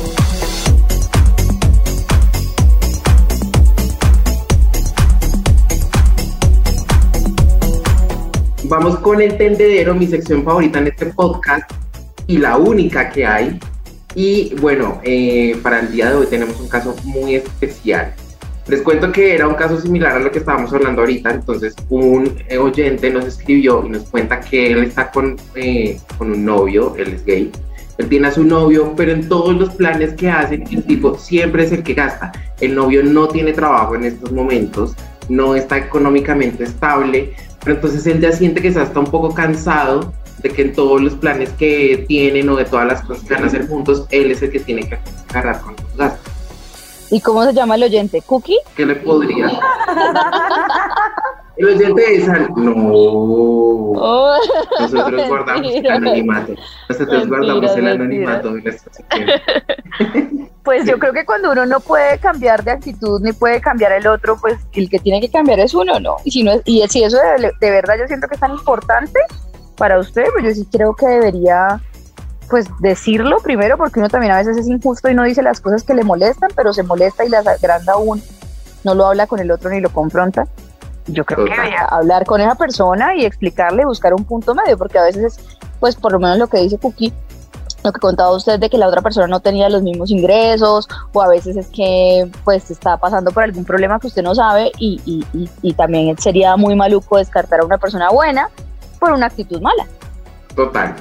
Vamos 8.64 8.98
con 9.00 9.22
el 9.22 9.38
tendedero, 9.38 9.94
mi 9.94 10.08
sección 10.08 10.44
favorita 10.44 10.80
en 10.80 10.88
este 10.88 11.08
podcast 11.08 11.70
y 12.26 12.38
la 12.38 12.58
única 12.58 13.10
que 13.10 13.26
hay. 13.26 13.60
Y 14.16 14.54
bueno, 14.56 15.00
eh, 15.04 15.58
para 15.64 15.80
el 15.80 15.92
día 15.92 16.10
de 16.10 16.16
hoy 16.16 16.28
tenemos 16.28 16.60
un 16.60 16.68
caso 16.68 16.96
muy 17.04 17.36
especial. 17.36 18.14
Les 18.68 18.82
cuento 18.82 19.12
que 19.12 19.34
era 19.34 19.48
un 19.48 19.56
caso 19.56 19.80
similar 19.80 20.14
a 20.14 20.20
lo 20.20 20.32
que 20.32 20.40
estábamos 20.40 20.72
hablando 20.74 21.02
ahorita. 21.02 21.32
Entonces, 21.32 21.76
un 21.90 22.38
eh, 22.48 22.58
oyente 22.58 23.10
nos 23.10 23.26
escribió 23.26 23.84
y 23.86 23.90
nos 23.90 24.04
cuenta 24.04 24.40
que 24.40 24.72
él 24.72 24.84
está 24.84 25.12
con, 25.12 25.36
eh, 25.56 26.00
con 26.18 26.32
un 26.32 26.46
novio, 26.46 26.96
él 26.98 27.14
es 27.14 27.26
gay. 27.26 27.52
Él 27.98 28.08
tiene 28.08 28.28
a 28.28 28.32
su 28.32 28.44
novio, 28.44 28.94
pero 28.96 29.12
en 29.12 29.28
todos 29.28 29.56
los 29.56 29.76
planes 29.76 30.14
que 30.14 30.30
hacen, 30.30 30.64
el 30.72 30.84
tipo 30.84 31.18
siempre 31.18 31.64
es 31.64 31.72
el 31.72 31.84
que 31.84 31.94
gasta. 31.94 32.32
El 32.60 32.76
novio 32.76 33.04
no 33.04 33.28
tiene 33.28 33.54
trabajo 33.54 33.96
en 33.96 34.06
estos 34.06 34.32
momentos, 34.32 34.96
no 35.30 35.56
está 35.56 35.78
económicamente 35.78 36.64
estable, 36.64 37.34
pero 37.64 37.76
entonces 37.76 38.06
él 38.08 38.20
ya 38.20 38.32
siente 38.32 38.62
que 38.62 38.70
está 38.70 39.00
un 39.00 39.06
poco 39.06 39.34
cansado 39.34 40.14
de 40.42 40.50
que 40.50 40.62
en 40.64 40.74
todos 40.74 41.02
los 41.02 41.14
planes 41.16 41.50
que 41.52 42.06
tienen 42.08 42.50
o 42.50 42.56
de 42.56 42.66
todas 42.66 42.88
las 42.88 43.02
cosas 43.04 43.24
que 43.24 43.34
van 43.34 43.44
a 43.44 43.48
hacer 43.48 43.68
juntos, 43.68 44.06
él 44.12 44.32
es 44.32 44.42
el 44.42 44.52
que 44.52 44.60
tiene 44.60 44.88
que 44.88 44.98
agarrar 45.30 45.62
con 45.62 45.76
los 45.76 45.96
gastos. 45.98 46.34
¿Y 47.12 47.20
cómo 47.20 47.44
se 47.44 47.54
llama 47.54 47.76
el 47.76 47.84
oyente? 47.84 48.22
¿Cookie? 48.22 48.58
¿Qué 48.76 48.86
le 48.86 48.96
podría? 48.96 49.50
El 51.58 51.68
oyente 51.68 52.16
es 52.16 52.28
al... 52.30 52.50
No. 52.56 52.74
Oh, 52.84 54.36
Nosotros 54.80 55.28
guardamos 55.28 55.62
el 55.68 55.72
mentira. 55.74 55.96
anonimato. 55.96 56.54
Nosotros 56.90 57.08
Mentiras, 57.10 57.28
guardamos 57.28 57.78
el 57.78 57.88
anonimato 57.88 58.54
de 58.54 58.62
nuestra 58.62 58.94
sección. 60.00 60.50
Pues 60.64 60.86
yo 60.86 60.98
creo 60.98 61.14
que 61.14 61.26
cuando 61.26 61.52
uno 61.52 61.66
no 61.68 61.80
puede 61.82 62.18
cambiar 62.20 62.64
de 62.64 62.72
actitud 62.72 63.20
ni 63.22 63.34
puede 63.34 63.62
cambiar 63.62 63.92
el 63.92 64.08
otro, 64.08 64.38
pues 64.40 64.58
el 64.74 64.90
que 64.90 64.98
tiene 65.00 65.20
que 65.22 65.30
cambiar 65.30 65.60
es 65.60 65.74
uno, 65.76 66.00
¿no? 66.00 66.16
Y 66.24 66.32
si 66.32 66.42
no 66.42 66.54
es- 66.54 66.62
y 66.66 66.84
si 66.88 67.04
eso 67.04 67.18
de, 67.18 67.52
de 67.60 67.70
verdad 67.72 67.96
yo 68.00 68.08
siento 68.08 68.28
que 68.28 68.36
es 68.36 68.40
tan 68.42 68.52
importante 68.54 69.20
para 69.82 69.98
usted, 69.98 70.26
pues 70.32 70.46
yo 70.46 70.52
sí 70.54 70.68
creo 70.72 70.94
que 70.94 71.08
debería 71.08 71.82
pues 72.52 72.68
decirlo 72.82 73.38
primero 73.40 73.78
porque 73.78 73.98
uno 73.98 74.10
también 74.10 74.32
a 74.32 74.38
veces 74.38 74.56
es 74.56 74.68
injusto 74.68 75.10
y 75.10 75.16
no 75.16 75.24
dice 75.24 75.42
las 75.42 75.60
cosas 75.60 75.82
que 75.82 75.96
le 75.96 76.04
molestan, 76.04 76.52
pero 76.56 76.72
se 76.72 76.84
molesta 76.84 77.26
y 77.26 77.30
las 77.30 77.48
agranda 77.48 77.98
uno, 77.98 78.22
no 78.84 78.94
lo 78.94 79.08
habla 79.08 79.26
con 79.26 79.40
el 79.40 79.50
otro 79.50 79.72
ni 79.72 79.82
lo 79.82 79.90
confronta. 79.90 80.46
Yo 81.08 81.26
creo 81.26 81.46
que 81.46 81.52
debería 81.52 81.86
hablar 81.86 82.28
con 82.28 82.42
esa 82.42 82.54
persona 82.54 83.16
y 83.16 83.26
explicarle, 83.26 83.84
buscar 83.84 84.14
un 84.14 84.24
punto 84.24 84.54
medio, 84.54 84.78
porque 84.78 85.00
a 85.00 85.04
veces 85.04 85.24
es, 85.24 85.58
pues 85.80 85.96
por 85.96 86.12
lo 86.12 86.20
menos 86.20 86.38
lo 86.38 86.46
que 86.46 86.60
dice 86.60 86.78
Cookie, 86.78 87.12
lo 87.84 87.92
que 87.92 88.00
contaba 88.00 88.36
usted 88.36 88.60
de 88.60 88.70
que 88.70 88.78
la 88.78 88.88
otra 88.88 89.02
persona 89.02 89.26
no 89.26 89.40
tenía 89.40 89.68
los 89.68 89.82
mismos 89.82 90.12
ingresos 90.12 90.88
o 91.12 91.22
a 91.24 91.28
veces 91.28 91.58
es 91.58 91.70
que 91.70 92.30
pues 92.44 92.70
está 92.70 92.98
pasando 92.98 93.32
por 93.32 93.42
algún 93.42 93.66
problema 93.66 94.00
que 94.00 94.06
usted 94.06 94.22
no 94.22 94.36
sabe 94.36 94.72
y, 94.78 95.02
y, 95.06 95.26
y, 95.36 95.50
y 95.64 95.74
también 95.74 96.16
sería 96.20 96.56
muy 96.56 96.76
maluco 96.76 97.18
descartar 97.18 97.62
a 97.62 97.66
una 97.66 97.80
persona 97.80 98.12
buena 98.12 98.48
por 99.02 99.12
una 99.12 99.26
actitud 99.26 99.60
mala. 99.60 99.88
Total. 100.56 100.96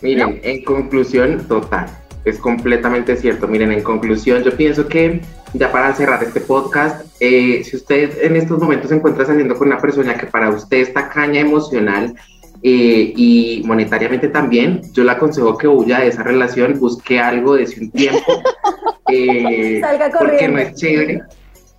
Miren, 0.00 0.40
en 0.44 0.64
conclusión, 0.64 1.44
total. 1.48 1.88
Es 2.24 2.38
completamente 2.38 3.16
cierto. 3.16 3.48
Miren, 3.48 3.72
en 3.72 3.82
conclusión, 3.82 4.44
yo 4.44 4.56
pienso 4.56 4.86
que 4.86 5.20
ya 5.54 5.72
para 5.72 5.92
cerrar 5.94 6.22
este 6.22 6.40
podcast, 6.40 7.04
eh, 7.18 7.64
si 7.64 7.76
usted 7.76 8.22
en 8.22 8.36
estos 8.36 8.60
momentos 8.60 8.90
se 8.90 8.96
encuentra 8.96 9.26
saliendo 9.26 9.56
con 9.56 9.66
una 9.66 9.80
persona 9.80 10.16
que 10.16 10.26
para 10.26 10.50
usted 10.50 10.76
está 10.76 11.08
caña 11.08 11.40
emocional 11.40 12.14
eh, 12.62 13.12
y 13.16 13.62
monetariamente 13.64 14.28
también, 14.28 14.82
yo 14.92 15.02
le 15.02 15.10
aconsejo 15.10 15.58
que 15.58 15.66
huya 15.66 15.98
de 15.98 16.08
esa 16.08 16.22
relación, 16.22 16.78
busque 16.78 17.18
algo 17.18 17.56
desde 17.56 17.80
un 17.80 17.90
tiempo. 17.90 18.42
eh, 19.08 19.80
Salga 19.80 20.10
porque 20.10 20.26
corriendo. 20.26 20.56
no 20.56 20.62
es 20.62 20.74
chévere. 20.76 21.22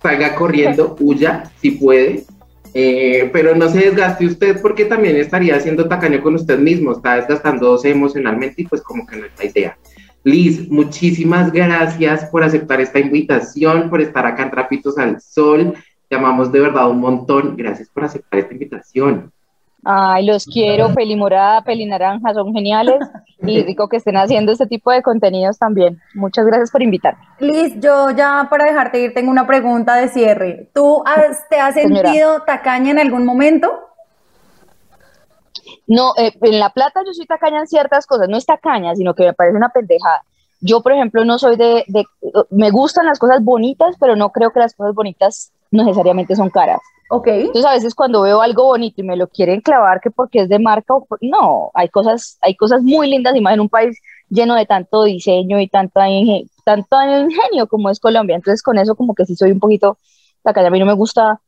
Salga 0.02 0.34
corriendo, 0.34 0.96
huya 1.00 1.50
si 1.62 1.70
puede. 1.70 2.24
Eh, 2.72 3.30
pero 3.32 3.54
no 3.54 3.68
se 3.68 3.78
desgaste 3.78 4.26
usted 4.26 4.60
porque 4.62 4.84
también 4.84 5.16
estaría 5.16 5.58
siendo 5.60 5.88
tacaño 5.88 6.22
con 6.22 6.34
usted 6.36 6.58
mismo, 6.58 6.92
está 6.92 7.16
desgastándose 7.16 7.90
emocionalmente 7.90 8.62
y 8.62 8.66
pues 8.66 8.80
como 8.82 9.06
que 9.06 9.16
no 9.16 9.26
es 9.26 9.32
la 9.38 9.44
idea. 9.44 9.78
Liz, 10.22 10.68
muchísimas 10.68 11.50
gracias 11.50 12.26
por 12.26 12.44
aceptar 12.44 12.80
esta 12.80 12.98
invitación, 12.98 13.88
por 13.88 14.00
estar 14.00 14.26
acá 14.26 14.42
en 14.44 14.50
Trapitos 14.50 14.98
al 14.98 15.20
Sol. 15.20 15.74
Te 16.08 16.16
amamos 16.16 16.52
de 16.52 16.60
verdad 16.60 16.90
un 16.90 17.00
montón. 17.00 17.56
Gracias 17.56 17.88
por 17.88 18.04
aceptar 18.04 18.40
esta 18.40 18.52
invitación. 18.52 19.32
Ay, 19.84 20.26
los 20.26 20.44
quiero, 20.44 20.88
peli 20.94 21.16
morada, 21.16 21.62
peli 21.62 21.86
naranja, 21.86 22.34
son 22.34 22.52
geniales 22.52 23.00
y 23.42 23.62
rico 23.64 23.88
que 23.88 23.96
estén 23.96 24.16
haciendo 24.16 24.52
este 24.52 24.66
tipo 24.66 24.90
de 24.90 25.02
contenidos 25.02 25.58
también. 25.58 26.00
Muchas 26.14 26.44
gracias 26.44 26.70
por 26.70 26.82
invitarme. 26.82 27.20
Liz, 27.38 27.74
yo 27.80 28.10
ya 28.10 28.46
para 28.50 28.66
dejarte 28.66 29.00
ir 29.00 29.14
tengo 29.14 29.30
una 29.30 29.46
pregunta 29.46 29.94
de 29.96 30.08
cierre. 30.08 30.70
¿Tú 30.74 31.02
has- 31.06 31.48
te 31.48 31.58
has 31.58 31.74
Señora. 31.74 32.08
sentido 32.10 32.42
tacaña 32.42 32.90
en 32.90 32.98
algún 32.98 33.24
momento? 33.24 33.70
No, 35.86 36.12
eh, 36.16 36.32
en 36.42 36.58
La 36.60 36.70
Plata 36.70 37.00
yo 37.06 37.12
soy 37.12 37.26
tacaña 37.26 37.60
en 37.60 37.66
ciertas 37.66 38.06
cosas, 38.06 38.28
no 38.28 38.36
es 38.36 38.46
tacaña, 38.46 38.94
sino 38.94 39.14
que 39.14 39.24
me 39.24 39.32
parece 39.32 39.56
una 39.56 39.70
pendejada. 39.70 40.22
Yo, 40.60 40.82
por 40.82 40.92
ejemplo, 40.92 41.24
no 41.24 41.38
soy 41.38 41.56
de, 41.56 41.84
de- 41.88 42.04
me 42.50 42.70
gustan 42.70 43.06
las 43.06 43.18
cosas 43.18 43.42
bonitas, 43.42 43.96
pero 43.98 44.14
no 44.14 44.30
creo 44.30 44.50
que 44.52 44.60
las 44.60 44.74
cosas 44.74 44.94
bonitas 44.94 45.52
necesariamente 45.70 46.34
son 46.36 46.50
caras. 46.50 46.80
Ok. 47.12 47.26
Entonces, 47.26 47.64
a 47.64 47.72
veces 47.72 47.94
cuando 47.94 48.22
veo 48.22 48.40
algo 48.40 48.64
bonito 48.66 49.00
y 49.00 49.04
me 49.04 49.16
lo 49.16 49.26
quieren 49.26 49.60
clavar 49.60 50.00
que 50.00 50.10
porque 50.10 50.40
es 50.42 50.48
de 50.48 50.60
marca 50.60 50.94
o 50.94 51.04
por- 51.04 51.18
no, 51.22 51.70
hay 51.74 51.88
cosas, 51.88 52.38
hay 52.40 52.54
cosas 52.54 52.82
muy 52.82 53.10
lindas 53.10 53.34
y 53.34 53.40
más 53.40 53.54
en 53.54 53.60
un 53.60 53.68
país 53.68 53.98
lleno 54.28 54.54
de 54.54 54.64
tanto 54.64 55.02
diseño 55.04 55.58
y 55.60 55.66
tanta 55.68 56.02
tanto 56.64 56.96
ingenio 57.02 57.66
como 57.66 57.90
es 57.90 57.98
Colombia. 57.98 58.36
Entonces, 58.36 58.62
con 58.62 58.78
eso 58.78 58.94
como 58.94 59.14
que 59.14 59.24
sí 59.26 59.34
soy 59.34 59.50
un 59.50 59.58
poquito 59.58 59.98
tacaña. 60.44 60.68
A 60.68 60.70
mí 60.70 60.78
no 60.78 60.86
me 60.86 60.92
gusta 60.92 61.40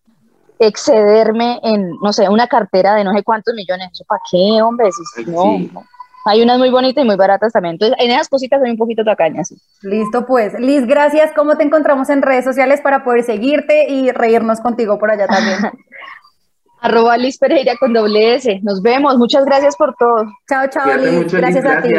excederme 0.58 1.60
en, 1.62 1.90
no 2.02 2.12
sé, 2.12 2.28
una 2.28 2.46
cartera 2.46 2.94
de 2.94 3.04
no 3.04 3.12
sé 3.12 3.22
cuántos 3.22 3.54
millones. 3.54 3.90
¿Eso 3.92 4.04
para 4.06 4.20
qué, 4.30 4.62
hombre? 4.62 4.90
Si- 4.92 5.02
Ay, 5.20 5.26
no, 5.26 5.42
sí. 5.42 5.70
no. 5.72 5.82
Hay 6.24 6.42
unas 6.42 6.58
muy 6.58 6.70
bonitas 6.70 7.04
y 7.04 7.06
muy 7.06 7.16
baratas 7.16 7.52
también. 7.52 7.74
Entonces, 7.74 7.96
en 8.00 8.10
esas 8.10 8.28
cositas 8.28 8.60
soy 8.60 8.70
un 8.70 8.76
poquito 8.76 9.04
tacaña, 9.04 9.44
sí. 9.44 9.56
Listo, 9.82 10.26
pues. 10.26 10.58
Liz, 10.58 10.86
gracias. 10.86 11.32
¿Cómo 11.34 11.56
te 11.56 11.64
encontramos 11.64 12.10
en 12.10 12.22
redes 12.22 12.44
sociales 12.44 12.80
para 12.80 13.04
poder 13.04 13.24
seguirte 13.24 13.88
y 13.90 14.10
reírnos 14.12 14.60
contigo 14.60 14.98
por 14.98 15.10
allá 15.10 15.26
también? 15.26 15.58
Arroba 16.80 17.16
Liz 17.16 17.38
Pereira 17.38 17.76
con 17.78 17.92
doble 17.92 18.34
S. 18.34 18.60
Nos 18.62 18.82
vemos. 18.82 19.16
Muchas 19.16 19.44
gracias 19.44 19.76
por 19.76 19.94
todo. 19.96 20.24
Chao, 20.48 20.66
chao, 20.68 20.96
Liz. 20.96 21.12
mucho, 21.12 21.36
Liz. 21.36 21.54
gracias 21.54 21.64
a 21.64 21.82
ti. 21.82 21.90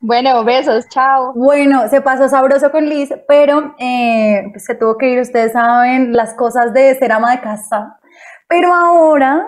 Bueno, 0.00 0.44
besos. 0.44 0.86
Chao. 0.88 1.32
Bueno, 1.34 1.88
se 1.88 2.00
pasó 2.00 2.28
sabroso 2.28 2.70
con 2.70 2.86
Liz, 2.86 3.10
pero 3.26 3.74
eh, 3.78 4.44
pues, 4.52 4.64
se 4.64 4.74
tuvo 4.74 4.96
que 4.98 5.10
ir, 5.10 5.20
ustedes 5.20 5.52
saben, 5.52 6.12
las 6.12 6.34
cosas 6.34 6.72
de 6.72 6.94
ser 6.94 7.12
ama 7.12 7.32
de 7.32 7.40
casa. 7.40 7.98
Pero 8.48 8.72
ahora 8.72 9.46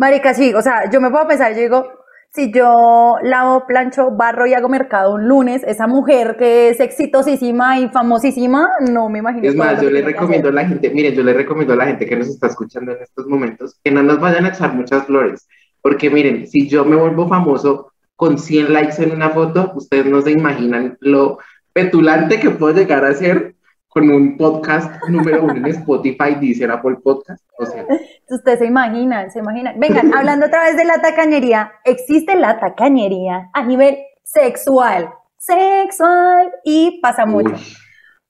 Marica, 0.00 0.32
sí, 0.32 0.54
o 0.54 0.62
sea, 0.62 0.88
yo 0.90 0.98
me 0.98 1.10
puedo 1.10 1.28
pensar, 1.28 1.52
yo 1.52 1.60
digo, 1.60 1.86
si 2.32 2.52
yo 2.52 3.16
lavo, 3.22 3.66
plancho, 3.66 4.12
barro 4.12 4.46
y 4.46 4.54
hago 4.54 4.68
mercado 4.68 5.14
un 5.14 5.26
lunes, 5.26 5.62
esa 5.66 5.88
mujer 5.88 6.36
que 6.38 6.68
es 6.68 6.78
exitosísima 6.78 7.80
y 7.80 7.88
famosísima, 7.88 8.68
no 8.88 9.08
me 9.08 9.18
imagino. 9.18 9.48
Es 9.48 9.56
más, 9.56 9.80
yo 9.80 9.90
le 9.90 10.02
recomiendo 10.02 10.48
a 10.48 10.52
la 10.52 10.66
gente, 10.66 10.90
miren, 10.90 11.14
yo 11.14 11.24
le 11.24 11.32
recomiendo 11.32 11.74
a 11.74 11.76
la 11.76 11.86
gente 11.86 12.06
que 12.06 12.16
nos 12.16 12.28
está 12.28 12.46
escuchando 12.46 12.92
en 12.92 13.02
estos 13.02 13.26
momentos 13.26 13.80
que 13.82 13.90
no 13.90 14.02
nos 14.02 14.20
vayan 14.20 14.44
a 14.44 14.50
echar 14.50 14.72
muchas 14.74 15.06
flores, 15.06 15.48
porque 15.82 16.08
miren, 16.08 16.46
si 16.46 16.68
yo 16.68 16.84
me 16.84 16.94
vuelvo 16.94 17.28
famoso 17.28 17.92
con 18.14 18.38
100 18.38 18.72
likes 18.72 19.02
en 19.02 19.12
una 19.12 19.30
foto, 19.30 19.72
ustedes 19.74 20.06
no 20.06 20.22
se 20.22 20.30
imaginan 20.30 20.98
lo 21.00 21.38
petulante 21.72 22.38
que 22.38 22.50
puedo 22.50 22.74
llegar 22.74 23.04
a 23.04 23.14
ser 23.14 23.54
con 23.90 24.08
un 24.08 24.36
podcast 24.36 25.02
número 25.08 25.42
uno 25.42 25.56
en 25.56 25.66
Spotify, 25.66 26.36
Deezer, 26.40 26.70
Apple 26.70 26.96
Podcast, 27.02 27.44
o 27.58 27.66
sea, 27.66 27.84
Ustedes 28.28 28.60
se 28.60 28.66
imaginan, 28.66 29.30
se 29.32 29.40
imaginan. 29.40 29.78
Vengan, 29.80 30.14
hablando 30.14 30.46
otra 30.46 30.62
vez 30.62 30.76
de 30.76 30.84
la 30.84 31.00
tacañería, 31.00 31.72
existe 31.84 32.36
la 32.36 32.60
tacañería 32.60 33.50
a 33.52 33.62
nivel 33.64 33.98
sexual, 34.22 35.10
sexual, 35.36 36.52
y 36.64 37.00
pasa 37.02 37.26
mucho. 37.26 37.50
uy, 37.50 37.60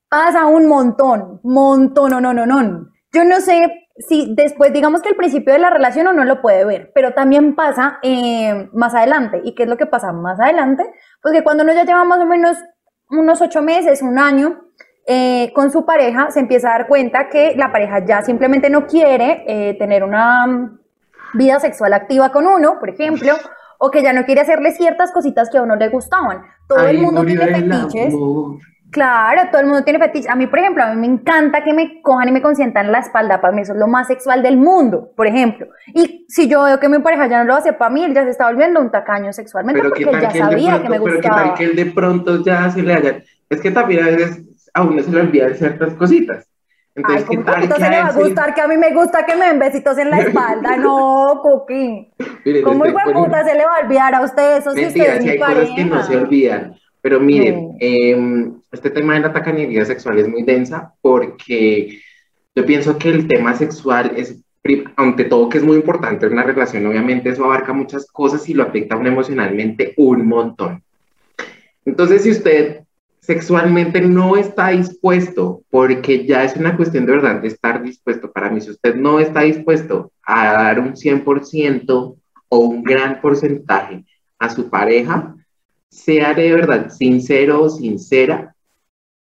Pasa 0.09 0.47
un 0.47 0.67
montón, 0.67 1.41
montón, 1.45 2.11
no, 2.11 2.21
no, 2.21 2.33
no, 2.33 2.47
no. 2.47 2.89
Yo 3.13 3.25
no 3.25 3.41
sé 3.41 3.87
si 3.99 4.35
después, 4.35 4.73
digamos 4.73 5.03
que 5.03 5.11
el 5.11 5.17
principio 5.17 5.53
de 5.53 5.61
la 5.61 5.71
relación 5.71 6.09
uno 6.09 6.25
lo 6.25 6.41
puede 6.41 6.65
ver, 6.65 6.91
pero 6.95 7.13
también 7.13 7.55
pasa 7.55 7.99
eh, 8.03 8.69
más 8.73 8.95
adelante. 8.95 9.41
¿Y 9.45 9.55
qué 9.55 9.65
es 9.65 9.69
lo 9.69 9.77
que 9.77 9.87
pasa 9.87 10.11
más 10.13 10.41
adelante? 10.41 10.85
Pues 11.23 11.35
que 11.35 11.45
cuando 11.45 11.65
uno 11.65 11.75
ya 11.75 11.85
lleva 11.85 12.03
más 12.05 12.19
o 12.19 12.25
menos 12.27 12.57
unos 13.11 13.41
ocho 13.43 13.61
meses, 13.63 14.03
un 14.03 14.19
año, 14.19 14.70
eh, 15.07 15.53
con 15.55 15.71
su 15.71 15.85
pareja, 15.85 16.31
se 16.31 16.41
empieza 16.41 16.69
a 16.69 16.79
dar 16.79 16.87
cuenta 16.87 17.29
que 17.29 17.55
la 17.57 17.73
pareja 17.73 18.05
ya 18.05 18.23
simplemente 18.23 18.71
no 18.71 18.87
quiere 18.87 19.45
eh, 19.47 19.75
tener 19.75 20.05
una 20.05 20.47
mm, 20.47 20.79
vida 21.35 21.59
sexual 21.59 21.93
activa 21.95 22.31
con 22.31 22.47
uno, 22.47 22.79
por 22.79 22.91
ejemplo, 22.91 23.35
o 23.79 23.91
que 23.91 24.03
ya 24.03 24.13
no 24.13 24.25
quiere 24.25 24.43
hacerle 24.43 24.73
ciertas 24.73 25.11
cositas 25.13 25.49
que 25.51 25.59
a 25.59 25.63
uno 25.63 25.77
le 25.77 25.89
gustaban. 25.89 26.43
Todo 26.69 26.81
el 26.81 26.97
ahí 26.97 26.99
mundo 26.99 27.25
tiene 27.25 27.45
el 27.45 27.73
fetiches. 27.73 28.15
Claro, 28.91 29.43
todo 29.51 29.61
el 29.61 29.69
mundo 29.69 29.85
tiene 29.85 30.01
fetiches. 30.01 30.31
A 30.31 30.35
mí, 30.35 30.49
por 30.49 30.59
ejemplo, 30.59 30.83
a 30.83 30.93
mí 30.93 31.01
me 31.01 31.07
encanta 31.07 31.63
que 31.63 31.73
me 31.73 32.03
cojan 32.03 32.29
y 32.29 32.33
me 32.33 32.43
consientan 32.43 32.91
la 32.91 32.99
espalda. 32.99 33.41
Para 33.41 33.55
mí 33.55 33.63
eso 33.63 33.73
es 33.73 33.79
lo 33.79 33.87
más 33.87 34.09
sexual 34.09 34.43
del 34.43 34.57
mundo, 34.57 35.13
por 35.17 35.27
ejemplo. 35.27 35.69
Y 35.95 36.27
si 36.29 36.49
yo 36.49 36.65
veo 36.65 36.79
que 36.79 36.89
mi 36.89 36.99
pareja 36.99 37.29
ya 37.29 37.39
no 37.39 37.45
lo 37.45 37.55
hace 37.55 37.73
para 37.73 37.91
mí, 37.91 38.05
él 38.05 38.15
ya 38.15 38.25
se 38.25 38.31
está 38.31 38.49
volviendo 38.49 38.81
un 38.81 38.91
tacaño 38.91 39.33
sexualmente 39.33 39.81
Pero 39.81 39.91
porque 39.91 40.05
él 40.05 40.21
ya 40.21 40.29
que 40.29 40.39
él 40.39 40.45
sabía 40.45 40.83
que 40.83 40.89
me 40.89 41.01
pronto, 41.01 41.05
pero 41.05 41.21
tal 41.21 41.31
gustaba. 41.31 41.55
que 41.55 41.65
él 41.65 41.77
de 41.77 41.87
pronto 41.87 42.45
ya 42.45 42.71
se 42.71 42.83
le 42.83 42.95
haya, 42.95 43.23
es 43.49 43.61
que 43.61 43.71
también 43.71 44.05
a 44.05 44.07
veces 44.09 44.43
a 44.75 44.83
uno 44.83 45.03
se 45.03 45.11
le 45.11 45.21
olvidan 45.21 45.55
ciertas 45.55 45.95
cositas. 45.95 46.47
Ay, 47.03 47.03
Entonces, 47.03 47.25
¿qué 47.31 47.37
¿cómo 47.37 47.45
tal 47.47 47.69
que 47.69 47.75
se 47.75 47.91
le 47.91 47.99
va 47.99 48.07
a 48.09 48.13
gustar 48.13 48.55
que 48.55 48.61
a 48.61 48.69
mí 48.69 48.77
me 48.77 48.93
gusta 48.93 49.25
que 49.25 49.37
me 49.37 49.47
den 49.47 49.59
besitos 49.59 49.97
en 49.99 50.11
la 50.11 50.19
espalda? 50.23 50.77
No, 50.77 51.41
Cookie. 51.43 52.13
Miren, 52.45 52.63
¿Cómo 52.63 52.85
hijo 52.87 52.99
de 53.07 53.13
puta 53.15 53.45
se 53.45 53.55
le 53.55 53.65
va 53.65 53.77
a 53.77 53.85
olvidar 53.85 54.15
a 54.15 54.23
usted 54.23 54.57
eso 54.59 54.73
si 54.75 54.87
usted 54.87 55.05
Mentira, 55.05 55.15
es 55.15 55.19
sí 55.23 55.25
mi 55.25 55.31
hay 55.31 55.39
cosas 55.39 55.71
que 55.71 55.85
no 55.85 55.91
pareja? 55.91 56.03
se 56.09 56.17
olvidan. 56.17 56.75
Pero 57.03 57.21
miren, 57.21 57.55
No. 57.69 57.77
eh, 57.81 58.53
este 58.73 58.91
tema 58.91 59.15
de 59.15 59.21
la 59.21 59.33
tacañería 59.33 59.85
sexual 59.87 60.19
es 60.19 60.29
muy 60.29 60.43
densa 60.43 60.93
porque 61.01 62.01
yo 62.55 62.67
pienso 62.67 62.99
que 62.99 63.09
el 63.09 63.27
tema 63.27 63.55
sexual 63.55 64.13
es, 64.17 64.37
ante 64.97 65.25
todo, 65.25 65.49
que 65.49 65.59
es 65.59 65.65
muy 65.65 65.77
importante 65.77 66.27
en 66.27 66.33
una 66.35 66.43
relación, 66.43 66.85
obviamente 66.87 67.31
eso 67.31 67.45
abarca 67.45 67.73
muchas 67.73 68.07
cosas 68.11 68.47
y 68.49 68.55
lo 68.55 68.65
afecta 68.65 68.95
a 68.95 68.99
uno 68.99 69.09
emocionalmente 69.09 69.95
un 69.97 70.27
montón. 70.27 70.83
Entonces, 71.87 72.23
si 72.23 72.31
usted 72.33 72.81
sexualmente 73.21 74.01
no 74.01 74.37
está 74.37 74.69
dispuesto, 74.69 75.63
porque 75.71 76.27
ya 76.27 76.45
es 76.45 76.57
una 76.57 76.77
cuestión 76.77 77.07
de 77.07 77.13
verdad 77.13 77.41
de 77.41 77.49
estar 77.49 77.83
dispuesto, 77.83 78.33
para 78.33 78.51
mí, 78.51 78.61
si 78.61 78.71
usted 78.71 78.95
no 78.95 79.21
está 79.21 79.43
dispuesto 79.43 80.13
a 80.23 80.53
dar 80.53 80.81
un 80.81 80.97
100% 80.97 82.17
o 82.49 82.59
un 82.59 82.83
gran 82.83 83.21
porcentaje 83.21 84.05
a 84.39 84.51
su 84.51 84.69
pareja, 84.71 85.37
sea 85.89 86.35
de 86.35 86.53
verdad 86.53 86.91
sincero 86.91 87.63
o 87.63 87.69
sincera, 87.69 88.55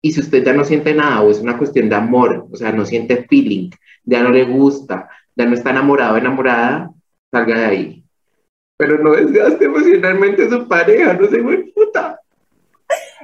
y 0.02 0.14
si 0.14 0.22
usted 0.22 0.46
ya 0.46 0.54
no 0.54 0.64
siente 0.64 0.94
nada 0.94 1.22
o 1.22 1.32
es 1.32 1.40
una 1.40 1.58
cuestión 1.58 1.90
de 1.90 1.96
amor, 1.96 2.48
o 2.52 2.56
sea, 2.56 2.72
no 2.72 2.86
siente 2.86 3.26
feeling, 3.30 3.70
ya 4.06 4.24
no 4.24 4.30
le 4.30 4.46
gusta, 4.46 5.10
ya 5.36 5.46
no 5.46 5.54
está 5.54 5.72
enamorado 5.72 6.16
o 6.16 6.18
enamorada, 6.18 6.92
salga 7.32 7.60
de 7.60 7.66
ahí. 7.66 8.04
Pero 8.78 8.98
no 9.04 9.12
desgaste 9.12 9.66
emocionalmente 9.66 10.46
a 10.46 10.50
su 10.50 10.68
pareja, 10.68 11.14
no 11.14 11.28
se 11.28 11.40
puta. 11.76 12.20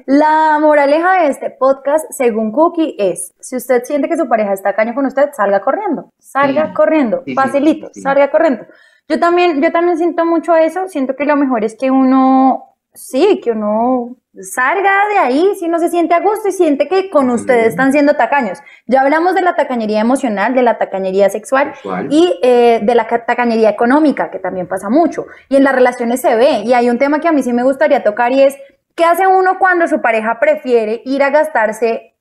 La 0.05 0.59
moraleja 0.59 1.21
de 1.23 1.27
este 1.29 1.49
podcast, 1.49 2.05
según 2.11 2.51
Cookie, 2.51 2.95
es, 2.99 3.33
si 3.39 3.55
usted 3.55 3.83
siente 3.83 4.07
que 4.07 4.17
su 4.17 4.27
pareja 4.29 4.53
está 4.53 4.73
caño 4.75 4.93
con 4.93 5.05
usted, 5.07 5.29
salga 5.35 5.61
corriendo, 5.61 6.11
salga 6.19 6.67
Sí. 6.67 6.73
corriendo, 6.73 7.23
Sí, 7.25 7.33
facilito, 7.33 7.89
sí. 7.91 8.01
salga 8.01 8.29
corriendo. 8.29 8.65
Yo 9.07 9.19
también, 9.19 9.61
yo 9.61 9.71
también 9.71 9.97
siento 9.97 10.25
mucho 10.25 10.55
eso, 10.55 10.87
siento 10.87 11.15
que 11.15 11.25
lo 11.25 11.35
mejor 11.35 11.63
es 11.63 11.75
que 11.75 11.89
uno, 11.89 12.75
sí, 12.93 13.39
que 13.43 13.51
uno 13.51 14.15
salga 14.41 14.91
de 15.11 15.17
ahí 15.17 15.51
si 15.57 15.67
no 15.67 15.79
se 15.79 15.89
siente 15.89 16.13
a 16.13 16.19
gusto 16.19 16.49
y 16.49 16.51
siente 16.51 16.87
que 16.87 17.09
con 17.09 17.29
ustedes 17.29 17.67
están 17.67 17.91
siendo 17.91 18.15
tacaños. 18.15 18.59
Ya 18.85 19.01
hablamos 19.01 19.33
de 19.33 19.41
la 19.41 19.55
tacañería 19.55 20.01
emocional, 20.01 20.53
de 20.53 20.61
la 20.61 20.77
tacañería 20.77 21.29
sexual, 21.29 21.73
Sexual. 21.73 22.07
y 22.11 22.37
eh, 22.43 22.79
de 22.83 22.95
la 22.95 23.07
ca- 23.07 23.25
tacañería 23.25 23.69
económica, 23.69 24.29
que 24.29 24.39
también 24.39 24.67
pasa 24.67 24.89
mucho. 24.89 25.25
Y 25.49 25.55
en 25.55 25.63
las 25.63 25.73
relaciones 25.73 26.19
se 26.21 26.35
ve. 26.35 26.59
Y 26.65 26.73
hay 26.73 26.89
un 26.89 26.97
tema 26.99 27.19
que 27.21 27.27
a 27.27 27.31
mí 27.31 27.41
sí 27.43 27.53
me 27.53 27.63
gustaría 27.63 28.03
tocar 28.03 28.33
y 28.33 28.41
es, 28.43 28.57
¿qué 28.95 29.05
hace 29.05 29.27
uno 29.27 29.59
cuando 29.59 29.87
su 29.87 30.01
pareja 30.01 30.39
prefiere 30.39 31.01
ir 31.05 31.21
a 31.23 31.29
gastarse 31.29 32.15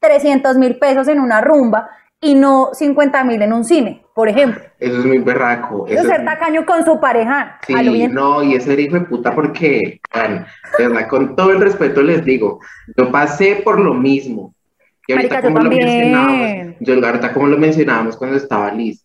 300 0.00 0.56
mil 0.56 0.76
pesos 0.78 1.08
en 1.08 1.20
una 1.20 1.40
rumba 1.40 1.88
y 2.20 2.34
no 2.34 2.70
50 2.72 3.24
mil 3.24 3.40
en 3.42 3.52
un 3.52 3.64
cine, 3.64 4.04
por 4.14 4.28
ejemplo? 4.28 4.62
Eso 4.78 4.98
es 4.98 5.04
muy 5.06 5.18
berraco. 5.18 5.86
Eso 5.86 6.02
es 6.02 6.08
ser 6.08 6.24
tacaño 6.24 6.66
con 6.66 6.84
su 6.84 7.00
pareja. 7.00 7.58
lo 7.68 7.92
Sí, 7.92 8.08
no, 8.08 8.42
y 8.42 8.54
ese 8.54 8.80
hijo 8.80 8.98
de 8.98 9.04
puta 9.06 9.34
porque, 9.34 10.00
bueno, 10.12 10.44
de 10.78 10.88
verdad, 10.88 11.08
con 11.08 11.36
todo 11.36 11.52
el 11.52 11.60
respeto 11.60 12.02
les 12.02 12.24
digo, 12.24 12.60
yo 12.96 13.10
pasé 13.10 13.62
por 13.64 13.80
lo 13.80 13.94
mismo. 13.94 14.54
Y 15.06 15.12
ahorita 15.12 15.36
Marica, 15.36 15.48
yo 15.48 15.54
como 15.54 15.64
lo 15.64 15.70
también. 15.70 15.86
mencionábamos, 15.86 16.76
yo 16.80 17.06
ahorita 17.06 17.32
como 17.32 17.46
lo 17.46 17.58
mencionábamos 17.58 18.16
cuando 18.16 18.36
estaba 18.36 18.72
Liz, 18.72 19.04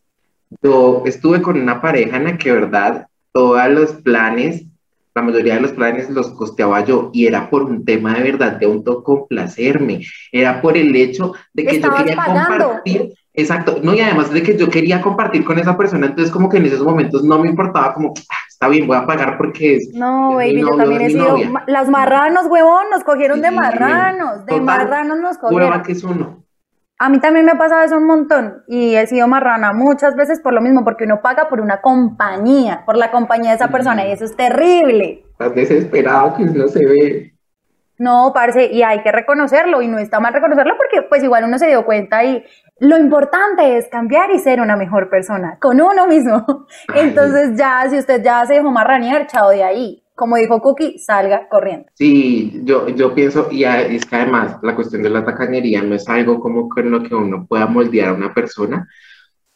yo 0.62 1.04
estuve 1.06 1.42
con 1.42 1.62
una 1.62 1.80
pareja 1.80 2.18
en 2.18 2.24
la 2.26 2.38
que, 2.38 2.52
verdad, 2.52 3.08
todos 3.32 3.70
los 3.70 3.94
planes, 3.94 4.66
la 5.14 5.22
mayoría 5.22 5.56
de 5.56 5.62
los 5.62 5.72
planes 5.74 6.10
los 6.10 6.32
costeaba 6.32 6.84
yo 6.86 7.10
y 7.14 7.26
era 7.28 7.50
por 7.50 7.64
un 7.64 7.84
tema 7.84 8.14
de 8.16 8.24
verdad 8.24 8.54
de 8.54 8.66
autocomplacerme, 8.66 10.02
era 10.32 10.62
por 10.62 10.78
el 10.78 10.96
hecho 10.96 11.34
de 11.54 11.66
que 11.66 11.80
yo 11.82 11.94
quería 11.96 12.16
pagando. 12.16 12.66
compartir, 12.66 13.14
exacto, 13.34 13.78
no, 13.84 13.94
y 13.94 14.00
además 14.02 14.32
de 14.32 14.42
que 14.44 14.58
yo 14.58 14.70
quería 14.70 15.02
compartir 15.02 15.44
con 15.44 15.60
esa 15.60 15.78
persona, 15.78 16.08
entonces 16.08 16.32
como 16.32 16.50
que 16.50 16.58
en 16.58 16.66
esos 16.66 16.84
momentos 16.84 17.24
no 17.24 17.40
me 17.40 17.50
importaba 17.50 17.94
como, 17.94 18.14
"Ah, 18.30 18.36
está 18.50 18.68
bien, 18.70 18.88
voy 18.88 18.98
a 18.98 19.06
pagar 19.06 19.38
porque 19.38 19.76
es, 19.76 19.90
No, 19.94 20.40
es 20.40 20.54
mi 20.54 20.62
baby, 20.62 20.72
yo 20.72 20.78
también 20.78 21.02
he 21.02 21.10
sido. 21.10 21.28
novia. 21.30 21.64
Las 21.68 21.90
marranos, 21.90 22.46
huevón, 22.48 22.86
nos 22.92 23.04
cogieron 23.04 23.42
de 23.42 23.52
marranos. 23.52 24.46
De 24.46 24.52
total. 24.54 24.62
marranos 24.66 25.20
nos 25.20 25.38
cogieron. 25.38 25.82
que 25.84 25.92
es 25.94 26.04
uno. 26.04 26.44
A 27.04 27.10
mí 27.10 27.20
también 27.20 27.48
me 27.48 27.54
ha 27.54 27.58
pasado 27.58 27.82
eso 27.82 27.98
un 27.98 28.06
montón 28.06 28.64
y 28.68 28.94
he 28.94 29.08
sido 29.08 29.28
marrana 29.28 29.74
muchas 29.74 30.16
veces 30.16 30.40
por 30.40 30.54
lo 30.54 30.62
mismo, 30.62 30.84
porque 30.84 31.06
uno 31.06 31.20
paga 31.24 31.50
por 31.50 31.60
una 31.60 31.82
compañía, 31.82 32.84
por 32.86 32.96
la 32.96 33.10
compañía 33.10 33.50
de 33.50 33.56
esa 33.56 33.70
persona 33.70 34.06
y 34.06 34.12
eso 34.12 34.24
es 34.26 34.36
terrible. 34.36 35.24
Estás 35.32 35.56
desesperado 35.56 36.36
que 36.36 36.44
no 36.44 36.68
se 36.68 36.86
ve. 36.86 37.34
No, 37.98 38.32
parce, 38.36 38.68
y 38.72 38.84
hay 38.84 39.02
que 39.02 39.12
reconocerlo 39.12 39.82
y 39.82 39.88
no 39.88 39.98
está 39.98 40.20
mal 40.20 40.32
reconocerlo 40.32 40.76
porque 40.78 41.02
pues 41.10 41.24
igual 41.24 41.46
uno 41.46 41.58
se 41.58 41.70
dio 41.70 41.86
cuenta 41.86 42.24
y 42.24 42.46
lo 42.78 43.00
importante 43.00 43.78
es 43.78 43.88
cambiar 43.90 44.30
y 44.30 44.38
ser 44.38 44.62
una 44.62 44.76
mejor 44.76 45.10
persona 45.10 45.58
con 45.60 45.82
uno 45.82 46.06
mismo. 46.06 46.68
Ay. 46.88 47.08
Entonces 47.08 47.58
ya, 47.58 47.84
si 47.90 47.98
usted 47.98 48.22
ya 48.24 48.46
se 48.46 48.54
dejó 48.54 48.70
marranear, 48.70 49.26
chao 49.26 49.50
de 49.50 49.64
ahí. 49.64 50.01
Como 50.16 50.38
dijo 50.38 50.62
Cookie, 50.62 51.00
salga 51.00 51.48
corriendo. 51.50 51.88
Sí, 51.96 52.62
yo, 52.64 52.90
yo 52.90 53.14
pienso, 53.16 53.48
y 53.52 53.64
es 53.64 54.06
que 54.06 54.16
además 54.16 54.58
la 54.62 54.76
cuestión 54.76 55.02
de 55.04 55.10
la 55.10 55.26
tacañería 55.26 55.82
no 55.82 55.96
es 55.96 56.08
algo 56.08 56.40
como 56.40 56.70
con 56.70 56.92
lo 56.92 57.02
que 57.02 57.16
uno 57.16 57.46
pueda 57.48 57.66
moldear 57.66 58.10
a 58.10 58.14
una 58.14 58.34
persona. 58.34 58.88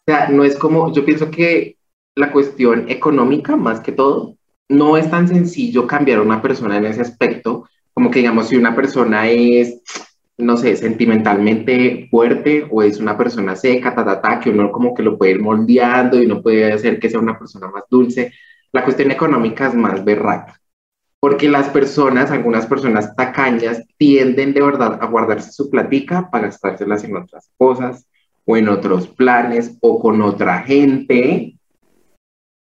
O 0.08 0.12
sea, 0.12 0.30
no 0.30 0.44
es 0.44 0.56
como, 0.58 0.92
yo 0.94 1.06
pienso 1.06 1.30
que 1.30 1.78
la 2.16 2.32
cuestión 2.32 2.90
económica, 2.90 3.56
más 3.56 3.80
que 3.82 3.92
todo, 3.92 4.38
no 4.70 4.98
es 4.98 5.10
tan 5.10 5.28
sencillo 5.28 5.86
cambiar 5.86 6.20
a 6.20 6.24
una 6.24 6.42
persona 6.42 6.78
en 6.78 6.86
ese 6.86 7.02
aspecto, 7.02 7.68
como 7.94 8.12
que 8.12 8.20
digamos, 8.20 8.50
si 8.50 8.56
una 8.56 8.76
persona 8.76 9.30
es, 9.30 9.82
no 10.38 10.58
sé, 10.58 10.76
sentimentalmente 10.76 12.08
fuerte 12.10 12.68
o 12.70 12.84
es 12.84 13.00
una 13.00 13.18
persona 13.18 13.56
seca, 13.56 13.96
ta, 13.96 14.04
ta, 14.04 14.22
ta, 14.22 14.40
que 14.40 14.50
uno 14.50 14.72
como 14.72 14.94
que 14.94 15.04
lo 15.04 15.18
puede 15.18 15.34
ir 15.34 15.42
moldeando 15.42 16.22
y 16.22 16.26
uno 16.26 16.42
puede 16.42 16.74
hacer 16.74 17.00
que 17.00 17.10
sea 17.10 17.20
una 17.20 17.38
persona 17.38 17.68
más 17.68 17.84
dulce. 17.90 18.34
La 18.76 18.84
cuestión 18.84 19.10
económica 19.10 19.68
es 19.68 19.74
más 19.74 20.04
berraca 20.04 20.60
porque 21.22 21.48
las 21.48 21.70
personas, 21.70 22.30
algunas 22.30 22.66
personas 22.66 23.16
tacañas, 23.16 23.82
tienden 23.98 24.54
de 24.54 24.62
verdad 24.62 25.00
a 25.02 25.06
guardarse 25.06 25.54
su 25.54 25.70
platica 25.70 26.30
para 26.30 26.48
gastárselas 26.48 27.06
en 27.06 27.16
otras 27.16 27.50
cosas 27.58 28.06
o 28.44 28.58
en 28.58 28.68
otros 28.68 29.08
planes 29.08 29.78
o 29.80 29.98
con 30.02 30.22
otra 30.22 30.64
gente, 30.64 31.58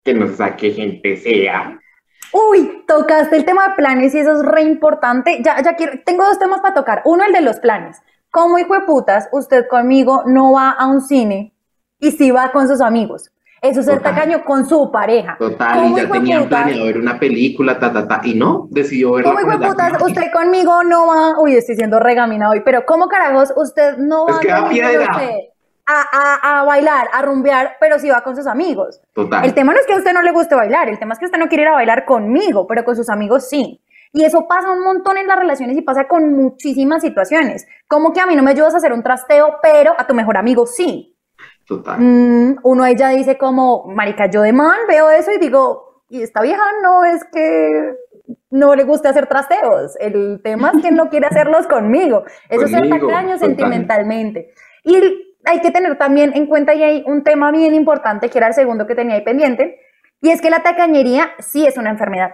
que 0.05 0.13
no 0.13 0.29
sé 0.29 0.55
qué 0.59 0.73
gente 0.73 1.17
sea. 1.17 1.81
Uy, 2.31 2.85
tocaste 2.87 3.35
el 3.35 3.47
tema 3.47 3.71
de 3.71 3.75
planes 3.77 4.15
y 4.15 4.19
eso 4.19 4.35
es 4.35 4.45
re 4.45 4.65
importante. 4.65 5.41
Ya, 5.43 5.63
ya 5.63 5.77
quiero, 5.77 5.95
tengo 6.05 6.27
dos 6.27 6.39
temas 6.39 6.61
para 6.61 6.75
tocar. 6.75 7.01
Uno, 7.07 7.25
el 7.25 7.33
de 7.33 7.41
los 7.41 7.59
planes. 7.59 8.03
¿Cómo 8.31 8.59
hijo 8.59 8.75
de 8.75 8.83
putas 8.83 9.31
usted 9.33 9.67
conmigo 9.67 10.25
no 10.27 10.53
va 10.53 10.73
a 10.73 10.89
un 10.89 11.01
cine 11.01 11.55
y 11.99 12.11
sí 12.11 12.31
va 12.31 12.53
con 12.53 12.69
sus 12.69 12.83
amigos? 12.83 13.33
Eso 13.63 13.79
es 13.79 13.87
ser 13.87 13.99
Total. 13.99 14.17
tacaño 14.17 14.45
con 14.45 14.67
su 14.67 14.91
pareja. 14.91 15.37
Total, 15.39 15.79
¿Cómo 15.79 15.97
y 15.97 16.01
ya 16.03 16.11
tenían 16.11 16.49
planeado 16.49 16.85
ver 16.85 16.99
una 16.99 17.17
película, 17.21 17.79
ta, 17.79 17.93
ta, 17.93 18.09
ta, 18.09 18.21
y 18.25 18.35
no, 18.35 18.67
decidió 18.71 19.13
verla 19.13 19.31
¿Cómo 19.31 19.41
hijo 19.55 19.69
putas? 19.69 20.03
Usted 20.03 20.33
conmigo 20.33 20.83
no 20.83 21.07
va. 21.07 21.39
Uy, 21.41 21.55
estoy 21.55 21.77
siendo 21.77 22.01
regamina 22.01 22.51
hoy, 22.51 22.63
pero 22.65 22.85
¿cómo 22.85 23.07
carajos 23.07 23.53
usted 23.55 23.99
no 23.99 24.27
Es 24.29 24.35
va 24.35 24.41
que 24.41 24.51
a, 24.51 24.59
a, 25.87 26.61
a 26.61 26.65
bailar, 26.65 27.09
a 27.13 27.23
rumbear, 27.23 27.77
pero 27.79 28.01
sí 28.01 28.11
va 28.11 28.23
con 28.25 28.35
sus 28.35 28.49
amigos? 28.49 29.01
Total. 29.15 29.45
El 29.45 29.55
tema 29.55 29.73
no 29.73 29.79
es 29.79 29.87
que 29.87 29.93
a 29.93 29.97
usted 29.97 30.13
no 30.13 30.23
le 30.23 30.33
guste 30.33 30.57
bailar, 30.57 30.89
el 30.89 30.99
tema 30.99 31.13
es 31.15 31.21
que 31.21 31.27
usted 31.27 31.39
no 31.39 31.49
quiere 31.49 31.63
ir 31.63 31.69
a 31.69 31.75
bailar 31.75 32.05
conmigo, 32.05 32.67
pero 32.67 32.85
con 32.85 32.97
sus 32.97 33.09
amigos 33.09 33.49
sí. 33.49 33.81
Y 34.13 34.25
eso 34.25 34.47
pasa 34.49 34.71
un 34.71 34.83
montón 34.83 35.17
en 35.19 35.27
las 35.27 35.39
relaciones 35.39 35.77
y 35.77 35.83
pasa 35.83 36.09
con 36.09 36.35
muchísimas 36.35 37.01
situaciones. 37.01 37.67
Como 37.89 38.13
que 38.13 38.21
a 38.21 38.27
mí 38.27 38.35
no 38.35 38.43
me 38.43 38.51
ayudas 38.51 38.75
a 38.75 38.79
hacer 38.79 38.93
un 38.93 39.03
trasteo, 39.03 39.57
pero 39.63 39.95
a 39.97 40.07
tu 40.07 40.15
mejor 40.15 40.37
amigo 40.37 40.67
sí. 40.67 41.12
Total. 41.77 42.01
Mm, 42.01 42.59
uno 42.63 42.85
ahí 42.85 42.97
ya 42.97 43.09
dice 43.11 43.39
como, 43.39 43.85
marica, 43.87 44.29
yo 44.31 44.43
de 44.43 44.53
man 44.53 44.79
veo 44.89 45.11
eso 45.11 45.31
y 45.33 45.39
digo, 45.39 46.03
y 46.09 46.23
esta 46.23 46.43
vieja 46.43 46.63
no 46.83 47.05
es 47.05 47.25
que 47.25 47.69
no 48.51 48.75
le 48.75 48.85
guste 48.85 49.09
hacer 49.09 49.27
trasteos, 49.27 49.97
el 49.99 50.41
tema 50.43 50.73
es 50.75 50.83
que 50.83 50.91
no 50.91 51.09
quiere 51.09 51.27
hacerlos 51.27 51.67
conmigo. 51.67 52.25
Eso 52.49 52.67
es 52.67 52.73
tacaño 52.73 53.39
sentimentalmente. 53.39 54.53
Y 54.85 54.97
hay 55.45 55.61
que 55.61 55.71
tener 55.71 55.97
también 55.97 56.33
en 56.35 56.47
cuenta, 56.47 56.75
y 56.75 56.83
hay 56.83 57.05
un 57.07 57.25
tema 57.25 57.51
bien 57.51 57.75
importante, 57.75 58.29
que 58.29 58.39
era 58.39 58.49
el 58.49 58.55
segundo 58.55 58.87
que 58.87 58.95
tenía 58.95 59.17
ahí 59.17 59.25
pendiente, 59.25 59.81
y 60.21 60.31
es 60.31 60.41
que 60.41 60.51
la 60.51 60.63
tacañería 60.63 61.31
sí 61.39 61.67
es 61.67 61.77
una 61.77 61.91
enfermedad 61.91 62.31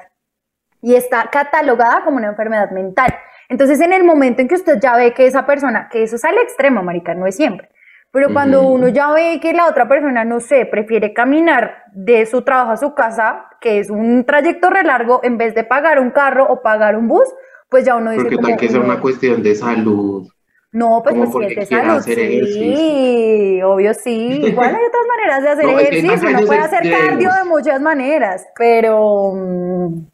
y 0.82 0.94
está 0.94 1.28
catalogada 1.30 2.04
como 2.04 2.18
una 2.18 2.28
enfermedad 2.28 2.70
mental. 2.70 3.14
Entonces, 3.48 3.80
en 3.80 3.92
el 3.92 4.04
momento 4.04 4.42
en 4.42 4.48
que 4.48 4.56
usted 4.56 4.78
ya 4.80 4.96
ve 4.96 5.14
que 5.14 5.26
esa 5.26 5.46
persona, 5.46 5.88
que 5.90 6.02
eso 6.02 6.16
es 6.16 6.24
al 6.24 6.36
extremo, 6.38 6.82
marica, 6.82 7.14
no 7.14 7.26
es 7.26 7.36
siempre, 7.36 7.70
pero 8.10 8.32
cuando 8.32 8.62
Ujú. 8.62 8.74
uno 8.74 8.88
ya 8.88 9.12
ve 9.12 9.38
que 9.40 9.52
la 9.52 9.66
otra 9.68 9.86
persona, 9.88 10.24
no 10.24 10.40
sé, 10.40 10.66
prefiere 10.66 11.12
caminar 11.12 11.82
de 11.92 12.24
su 12.26 12.42
trabajo 12.42 12.72
a 12.72 12.76
su 12.76 12.94
casa, 12.94 13.46
que 13.60 13.78
es 13.78 13.90
un 13.90 14.24
trayecto 14.24 14.70
re 14.70 14.82
largo, 14.82 15.20
en 15.22 15.36
vez 15.38 15.54
de 15.54 15.64
pagar 15.64 15.98
un 16.00 16.10
carro 16.10 16.46
o 16.48 16.62
pagar 16.62 16.96
un 16.96 17.08
bus, 17.08 17.28
pues 17.68 17.84
ya 17.84 17.96
uno 17.96 18.10
dice 18.12 18.24
Porque 18.24 18.38
tal 18.38 18.56
que 18.56 18.68
sea 18.68 18.78
"No, 18.78 18.86
una 18.86 19.00
cuestión 19.00 19.42
de 19.42 19.54
salud. 19.54 20.26
no, 20.72 21.02
pues, 21.02 21.16
pues 21.16 21.30
porque 21.30 21.46
es 21.48 21.54
de 21.56 21.66
salud, 21.66 22.00
sí, 22.02 23.60
obvio 23.62 23.94
sí. 23.94 24.40
Igual 24.44 24.74
hay 24.74 24.84
otras 24.84 25.06
maneras 25.08 25.42
de 25.42 25.48
hacer 25.50 25.64
No, 25.66 25.78
ejercicio, 25.78 26.28
uno 26.30 26.46
puede 26.46 26.60
hacer 26.60 26.90
cardio 26.90 27.30
de 27.32 27.44
muchas 27.48 27.80
maneras, 27.80 28.46
pero, 28.56 29.32
mm, 29.34 30.06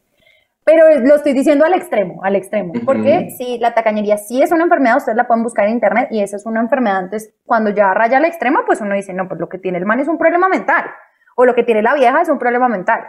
pero 0.65 0.99
lo 0.99 1.15
estoy 1.15 1.33
diciendo 1.33 1.63
al 1.63 1.75
extremo, 1.75 2.23
al 2.23 2.35
extremo, 2.35 2.73
porque 2.85 3.29
sí, 3.37 3.59
la 3.61 3.75
tacañería 3.75 4.17
sí 4.17 4.41
es 4.41 4.51
una 4.51 4.63
enfermedad, 4.63 4.97
ustedes 4.97 5.15
la 5.15 5.27
pueden 5.27 5.43
buscar 5.43 5.67
en 5.67 5.73
internet 5.73 6.07
y 6.09 6.21
esa 6.21 6.37
es 6.37 6.45
una 6.47 6.59
enfermedad, 6.59 7.03
entonces 7.03 7.35
cuando 7.45 7.69
ya 7.69 7.93
raya 7.93 8.17
al 8.17 8.25
extremo, 8.25 8.61
pues 8.65 8.81
uno 8.81 8.95
dice, 8.95 9.13
no, 9.13 9.27
pues 9.27 9.39
lo 9.39 9.47
que 9.47 9.59
tiene 9.59 9.77
el 9.77 9.85
man 9.85 9.99
es 9.99 10.07
un 10.07 10.17
problema 10.17 10.49
mental, 10.49 10.85
o 11.35 11.45
lo 11.45 11.53
que 11.53 11.61
tiene 11.61 11.83
la 11.83 11.93
vieja 11.93 12.19
es 12.19 12.29
un 12.29 12.39
problema 12.39 12.67
mental, 12.67 13.01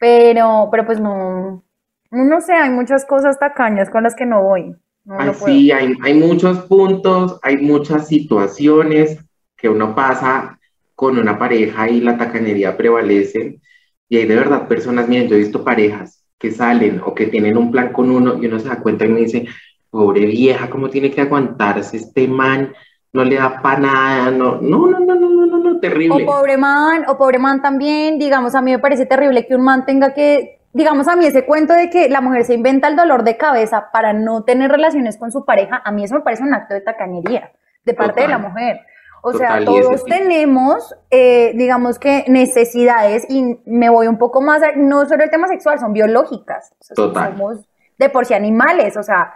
pero, 0.00 0.68
pero 0.70 0.86
pues 0.86 0.98
no, 0.98 1.62
no 2.10 2.40
sé, 2.40 2.54
hay 2.54 2.70
muchas 2.70 3.04
cosas 3.04 3.38
tacañas 3.38 3.90
con 3.90 4.02
las 4.02 4.14
que 4.16 4.24
no 4.24 4.42
voy. 4.42 4.74
No, 5.04 5.34
sí, 5.34 5.70
hay, 5.70 5.94
hay 6.02 6.14
muchos 6.14 6.60
puntos, 6.64 7.38
hay 7.42 7.58
muchas 7.58 8.08
situaciones 8.08 9.22
que 9.54 9.68
uno 9.68 9.94
pasa 9.94 10.58
con 10.94 11.18
una 11.18 11.38
pareja 11.38 11.88
y 11.88 12.00
la 12.00 12.18
tacanería 12.18 12.76
prevalece. 12.76 13.60
Y 14.08 14.16
hay 14.16 14.26
de 14.26 14.34
verdad 14.34 14.66
personas, 14.66 15.06
miren, 15.06 15.28
yo 15.28 15.36
he 15.36 15.40
visto 15.40 15.62
parejas 15.62 16.25
que 16.38 16.50
salen 16.50 17.00
o 17.04 17.14
que 17.14 17.26
tienen 17.26 17.56
un 17.56 17.70
plan 17.70 17.92
con 17.92 18.10
uno 18.10 18.36
y 18.40 18.46
uno 18.46 18.58
se 18.58 18.68
da 18.68 18.80
cuenta 18.80 19.04
y 19.04 19.08
me 19.08 19.20
dice, 19.20 19.46
pobre 19.90 20.26
vieja, 20.26 20.68
¿cómo 20.68 20.90
tiene 20.90 21.10
que 21.10 21.22
aguantarse 21.22 21.96
este 21.96 22.28
man? 22.28 22.72
No 23.12 23.24
le 23.24 23.36
da 23.36 23.62
para 23.62 23.80
nada, 23.80 24.30
no, 24.30 24.60
no, 24.60 24.86
no, 24.86 25.00
no, 25.00 25.14
no, 25.14 25.30
no, 25.30 25.46
no, 25.46 25.58
no, 25.58 25.80
terrible. 25.80 26.24
O 26.24 26.26
pobre 26.26 26.58
man, 26.58 27.04
o 27.08 27.16
pobre 27.16 27.38
man 27.38 27.62
también, 27.62 28.18
digamos, 28.18 28.54
a 28.54 28.60
mí 28.60 28.72
me 28.72 28.78
parece 28.78 29.06
terrible 29.06 29.46
que 29.46 29.54
un 29.54 29.62
man 29.62 29.86
tenga 29.86 30.12
que, 30.12 30.60
digamos, 30.74 31.08
a 31.08 31.16
mí 31.16 31.24
ese 31.24 31.46
cuento 31.46 31.72
de 31.72 31.88
que 31.88 32.10
la 32.10 32.20
mujer 32.20 32.44
se 32.44 32.54
inventa 32.54 32.88
el 32.88 32.96
dolor 32.96 33.24
de 33.24 33.38
cabeza 33.38 33.88
para 33.90 34.12
no 34.12 34.44
tener 34.44 34.70
relaciones 34.70 35.16
con 35.16 35.32
su 35.32 35.46
pareja, 35.46 35.80
a 35.82 35.92
mí 35.92 36.04
eso 36.04 36.16
me 36.16 36.20
parece 36.20 36.42
un 36.42 36.52
acto 36.52 36.74
de 36.74 36.82
tacañería 36.82 37.52
de 37.84 37.94
parte 37.94 38.22
de 38.22 38.28
la 38.28 38.38
mujer. 38.38 38.80
O 39.28 39.32
Total, 39.32 39.64
sea, 39.64 39.64
todos 39.64 40.04
tenemos, 40.04 40.94
eh, 41.10 41.52
digamos 41.56 41.98
que 41.98 42.24
necesidades 42.28 43.26
y 43.28 43.58
me 43.66 43.88
voy 43.90 44.06
un 44.06 44.18
poco 44.18 44.40
más, 44.40 44.62
a- 44.62 44.72
no 44.76 45.04
solo 45.06 45.24
el 45.24 45.30
tema 45.30 45.48
sexual, 45.48 45.80
son 45.80 45.92
biológicas. 45.92 46.72
O 46.80 46.84
sea, 46.84 46.94
Total. 46.94 47.32
Somos 47.32 47.68
de 47.98 48.08
por 48.08 48.24
sí 48.24 48.34
animales, 48.34 48.96
o 48.96 49.02
sea, 49.02 49.32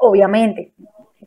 obviamente 0.00 0.72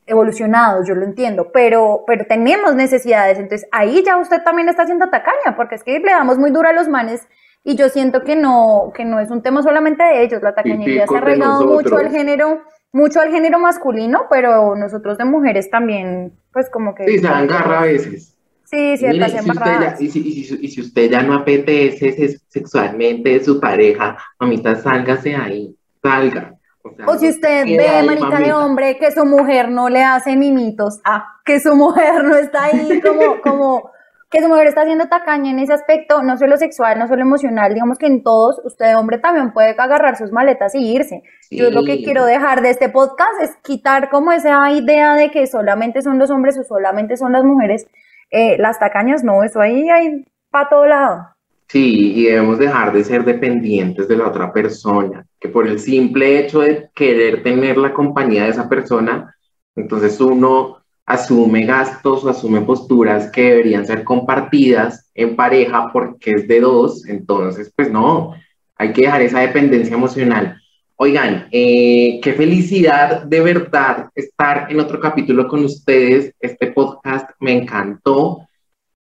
evolucionados, 0.07 0.87
yo 0.87 0.95
lo 0.95 1.05
entiendo, 1.05 1.51
pero, 1.53 2.03
pero 2.07 2.25
tenemos 2.25 2.75
necesidades, 2.75 3.37
entonces 3.39 3.67
ahí 3.71 4.03
ya 4.03 4.17
usted 4.17 4.43
también 4.43 4.67
está 4.67 4.83
haciendo 4.83 5.09
tacaña, 5.09 5.55
porque 5.55 5.75
es 5.75 5.83
que 5.83 5.99
le 5.99 6.11
damos 6.11 6.37
muy 6.37 6.51
duro 6.51 6.67
a 6.67 6.73
los 6.73 6.89
manes 6.89 7.27
y 7.63 7.75
yo 7.75 7.87
siento 7.87 8.23
que 8.23 8.35
no, 8.35 8.91
que 8.95 9.05
no 9.05 9.19
es 9.19 9.29
un 9.31 9.41
tema 9.41 9.61
solamente 9.63 10.03
de 10.03 10.23
ellos, 10.23 10.41
la 10.41 10.53
tacañería 10.55 11.07
se 11.07 11.15
ha 11.15 11.17
arraigado 11.19 11.65
mucho 11.65 11.95
al 11.97 12.09
género, 12.09 12.61
mucho 12.91 13.21
al 13.21 13.29
género 13.31 13.59
masculino, 13.59 14.23
pero 14.29 14.75
nosotros 14.75 15.17
de 15.17 15.25
mujeres 15.25 15.69
también, 15.69 16.33
pues 16.53 16.69
como 16.69 16.93
que... 16.95 17.05
Sí, 17.05 17.19
se 17.19 17.27
agarra 17.27 17.79
a 17.81 17.85
veces. 17.85 18.35
Sí, 18.65 18.93
Y 18.93 18.97
ciertas 18.97 19.31
si 19.31 19.47
ya, 19.53 19.95
y, 19.99 20.09
si, 20.09 20.19
y 20.19 20.43
si- 20.45 20.59
y 20.61 20.67
si 20.69 20.81
usted 20.81 21.09
ya 21.11 21.21
no 21.23 21.33
apetece 21.33 22.39
sexualmente 22.47 23.29
de 23.31 23.43
su 23.43 23.59
pareja, 23.59 24.17
mamita, 24.39 24.75
sálgase 24.75 25.35
ahí, 25.35 25.75
salga. 26.01 26.55
O, 26.83 26.95
sea, 26.95 27.05
O 27.05 27.17
si 27.17 27.27
usted 27.29 27.65
ve, 27.65 27.87
ahí, 27.87 28.07
marica 28.07 28.27
de 28.27 28.31
mamita. 28.33 28.57
hombre, 28.65 28.97
que 28.97 29.11
su 29.11 29.25
mujer 29.25 29.69
no 29.69 29.89
le 29.89 30.03
hace 30.03 30.37
mimitos, 30.37 30.99
ah, 31.03 31.25
que 31.43 31.59
su 31.59 31.75
mujer 31.75 32.23
no 32.23 32.35
está 32.37 32.65
ahí 32.65 33.01
como, 33.01 33.41
como, 33.41 33.91
que 34.31 34.41
su 34.41 34.47
mujer 34.47 34.67
está 34.67 34.81
haciendo 34.83 35.07
tacaña 35.09 35.51
en 35.51 35.59
ese 35.59 35.73
aspecto, 35.73 36.23
no 36.23 36.37
solo 36.37 36.55
sexual, 36.55 36.97
no 36.97 37.07
solo 37.09 37.21
emocional, 37.21 37.73
digamos 37.73 37.97
que 37.97 38.07
en 38.07 38.23
todos, 38.23 38.61
usted 38.63 38.95
hombre 38.97 39.17
también 39.17 39.51
puede 39.51 39.75
agarrar 39.77 40.15
sus 40.15 40.31
maletas 40.31 40.73
y 40.73 40.95
irse. 40.95 41.21
Yo 41.51 41.69
lo 41.69 41.83
que 41.83 41.97
Sí. 41.97 42.03
quiero 42.05 42.25
dejar 42.25 42.61
de 42.61 42.69
este 42.69 42.87
podcast 42.87 43.41
es 43.41 43.51
quitar 43.61 44.09
como 44.09 44.31
esa 44.31 44.71
idea 44.71 45.15
de 45.15 45.31
que 45.31 45.45
solamente 45.47 46.01
son 46.01 46.17
los 46.17 46.31
hombres 46.31 46.57
o 46.57 46.63
solamente 46.63 47.17
son 47.17 47.33
las 47.33 47.43
mujeres, 47.43 47.85
eh, 48.31 48.57
las 48.57 48.79
tacañas, 48.79 49.21
no, 49.23 49.43
eso 49.43 49.59
ahí 49.59 49.89
hay 49.89 50.25
para 50.49 50.69
todo 50.69 50.85
lado. 50.87 51.27
Sí, 51.67 52.13
y 52.15 52.25
debemos 52.25 52.57
dejar 52.57 52.93
de 52.93 53.03
ser 53.03 53.25
dependientes 53.25 54.07
de 54.07 54.15
la 54.17 54.27
otra 54.27 54.51
persona, 54.53 55.25
que 55.39 55.49
por 55.49 55.67
el 55.67 55.77
simple 55.79 56.39
hecho 56.39 56.61
de 56.61 56.89
querer 56.95 57.43
tener 57.43 57.77
la 57.77 57.93
compañía 57.93 58.43
de 58.43 58.49
esa 58.49 58.69
persona, 58.69 59.35
entonces 59.75 60.19
uno 60.21 60.80
asume 61.11 61.65
gastos 61.65 62.23
o 62.23 62.29
asume 62.29 62.61
posturas 62.61 63.29
que 63.31 63.43
deberían 63.43 63.85
ser 63.85 64.03
compartidas 64.03 65.09
en 65.13 65.35
pareja 65.35 65.89
porque 65.91 66.31
es 66.31 66.47
de 66.47 66.61
dos, 66.61 67.05
entonces 67.05 67.71
pues 67.75 67.91
no, 67.91 68.33
hay 68.77 68.93
que 68.93 69.01
dejar 69.01 69.21
esa 69.21 69.39
dependencia 69.39 69.93
emocional. 69.93 70.57
Oigan, 70.95 71.47
eh, 71.51 72.19
qué 72.23 72.33
felicidad 72.33 73.23
de 73.23 73.41
verdad 73.41 74.09
estar 74.15 74.71
en 74.71 74.79
otro 74.79 74.99
capítulo 74.99 75.47
con 75.47 75.65
ustedes. 75.65 76.33
Este 76.39 76.67
podcast 76.67 77.31
me 77.39 77.51
encantó. 77.53 78.47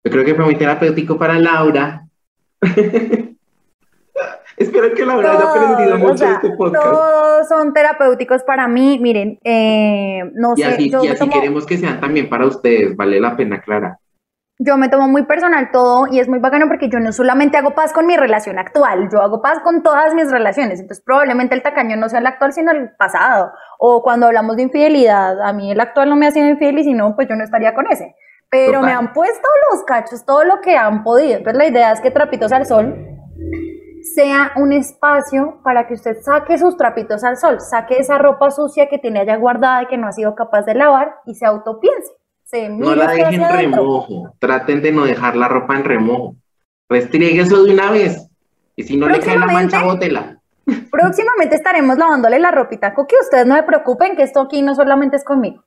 Yo 0.03 0.11
creo 0.11 0.25
que 0.25 0.35
fue 0.35 0.45
muy 0.45 0.57
terapéutico 0.57 1.17
para 1.17 1.39
Laura. 1.39 2.07
Espero 4.57 4.95
que 4.95 5.03
haya 5.03 5.13
aprendido 5.13 5.89
Todos, 5.97 5.99
mucho 6.01 6.13
o 6.13 6.17
sea, 6.17 6.29
de 6.29 6.35
este 6.35 6.51
podcast. 6.57 6.85
todos 6.85 7.49
son 7.49 7.73
terapéuticos 7.73 8.43
para 8.45 8.69
mí. 8.69 8.99
Miren, 9.01 9.39
eh, 9.45 10.23
no 10.35 10.55
Y 10.57 10.63
sé, 10.63 10.69
así, 10.69 10.91
yo 10.91 11.03
y 11.05 11.09
así 11.09 11.19
tomo- 11.19 11.33
queremos 11.33 11.67
que 11.67 11.77
sean 11.77 12.01
también 12.01 12.29
para 12.29 12.47
ustedes, 12.47 12.97
vale 12.97 13.21
la 13.21 13.37
pena 13.37 13.57
aclarar. 13.57 13.99
yo 14.61 14.77
me 14.77 14.89
tomo 14.89 15.09
muy 15.09 15.25
personal 15.25 15.71
todo 15.73 16.07
y 16.13 16.21
es 16.21 16.29
muy 16.29 16.39
bacano 16.39 16.69
porque 16.69 16.89
yo 16.89 17.01
no 17.01 17.11
solamente 17.13 17.57
hago 17.59 17.75
paz 17.75 17.93
con 17.93 18.07
mi 18.07 18.17
relación 18.17 18.57
actual, 18.59 19.09
yo 19.13 19.21
hago 19.21 19.43
paz 19.43 19.59
con 19.65 19.83
todas 19.83 20.15
mis 20.15 20.31
relaciones. 20.31 20.79
Entonces, 20.81 21.03
probablemente 21.05 21.57
el 21.57 21.63
tacaño 21.63 21.97
no 21.97 22.09
sea 22.09 22.21
el 22.21 22.27
actual, 22.29 22.53
sino 22.53 22.71
el 22.71 22.91
pasado. 22.97 23.51
O 23.81 24.03
cuando 24.05 24.27
hablamos 24.27 24.55
de 24.57 24.63
infidelidad, 24.63 25.43
a 25.43 25.53
mí 25.53 25.73
el 25.73 25.81
actual 25.81 26.09
no 26.09 26.15
me 26.17 26.29
ha 26.29 26.31
sido 26.31 26.47
infiel 26.49 26.79
y 26.79 26.85
si 26.85 26.95
no, 26.95 27.17
pues 27.17 27.29
yo 27.29 27.35
no 27.35 27.43
estaría 27.43 27.75
con 27.75 27.87
ese. 27.91 28.15
Pero 28.49 28.75
Total. 28.75 28.85
me 28.87 28.93
han 28.93 29.13
puesto 29.13 29.49
los 29.73 29.83
cachos 29.83 30.25
todo 30.25 30.45
lo 30.45 30.61
que 30.61 30.77
han 30.77 31.03
podido. 31.03 31.39
Entonces, 31.39 31.59
la 31.59 31.67
idea 31.67 31.91
es 31.91 32.01
que 32.01 32.13
Trapitos 32.13 32.53
al 32.53 32.65
Sol 32.65 32.95
sea 34.05 34.53
un 34.57 34.73
espacio 34.73 35.61
para 35.65 35.87
que 35.87 35.95
usted 35.95 36.19
saque 36.23 36.59
sus 36.59 36.77
trapitos 36.77 37.25
al 37.25 37.39
sol, 37.39 37.59
saque 37.61 37.97
esa 37.97 38.19
ropa 38.19 38.51
sucia 38.51 38.89
que 38.89 38.99
tiene 38.99 39.21
allá 39.21 39.37
guardada 39.37 39.83
y 39.83 39.87
que 39.87 39.97
no 39.97 40.07
ha 40.07 40.13
sido 40.13 40.35
capaz 40.35 40.63
de 40.63 40.75
lavar 40.75 41.15
y 41.27 41.35
se 41.35 41.47
autopiense. 41.47 42.13
Se 42.45 42.69
No 42.69 42.95
la 42.95 43.11
dejen 43.13 43.43
adentro. 43.43 43.81
remojo. 43.81 44.35
Traten 44.39 44.83
de 44.83 44.93
no 44.93 45.05
dejar 45.07 45.35
la 45.37 45.49
ropa 45.49 45.75
en 45.77 45.85
remojo. 45.85 46.37
Restriegue 46.89 47.41
eso 47.41 47.65
de 47.65 47.73
una 47.73 47.91
vez. 47.91 48.29
Y 48.77 48.83
si 48.83 48.97
no 48.97 49.09
le 49.09 49.21
cae 49.21 49.39
la 49.39 49.47
mancha, 49.47 49.83
bótela. 49.83 50.39
Próximamente 50.91 51.57
estaremos 51.57 51.97
lavándole 51.97 52.39
la 52.39 52.51
ropita 52.51 52.93
Coqui. 52.93 53.17
Ustedes 53.23 53.47
no 53.47 53.57
se 53.57 53.63
preocupen 53.63 54.17
que 54.17 54.23
esto 54.23 54.41
aquí 54.43 54.61
no 54.61 54.75
solamente 54.75 55.17
es 55.17 55.25
conmigo. 55.25 55.65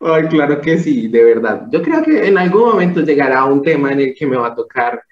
Ay, 0.00 0.26
claro 0.28 0.60
que 0.62 0.78
sí, 0.78 1.08
de 1.08 1.22
verdad. 1.22 1.66
Yo 1.70 1.82
creo 1.82 2.02
que 2.02 2.26
en 2.26 2.38
algún 2.38 2.62
momento 2.70 3.00
llegará 3.02 3.44
un 3.44 3.62
tema 3.62 3.92
en 3.92 4.00
el 4.00 4.14
que 4.14 4.26
me 4.26 4.36
va 4.38 4.48
a 4.48 4.54
tocar 4.54 5.02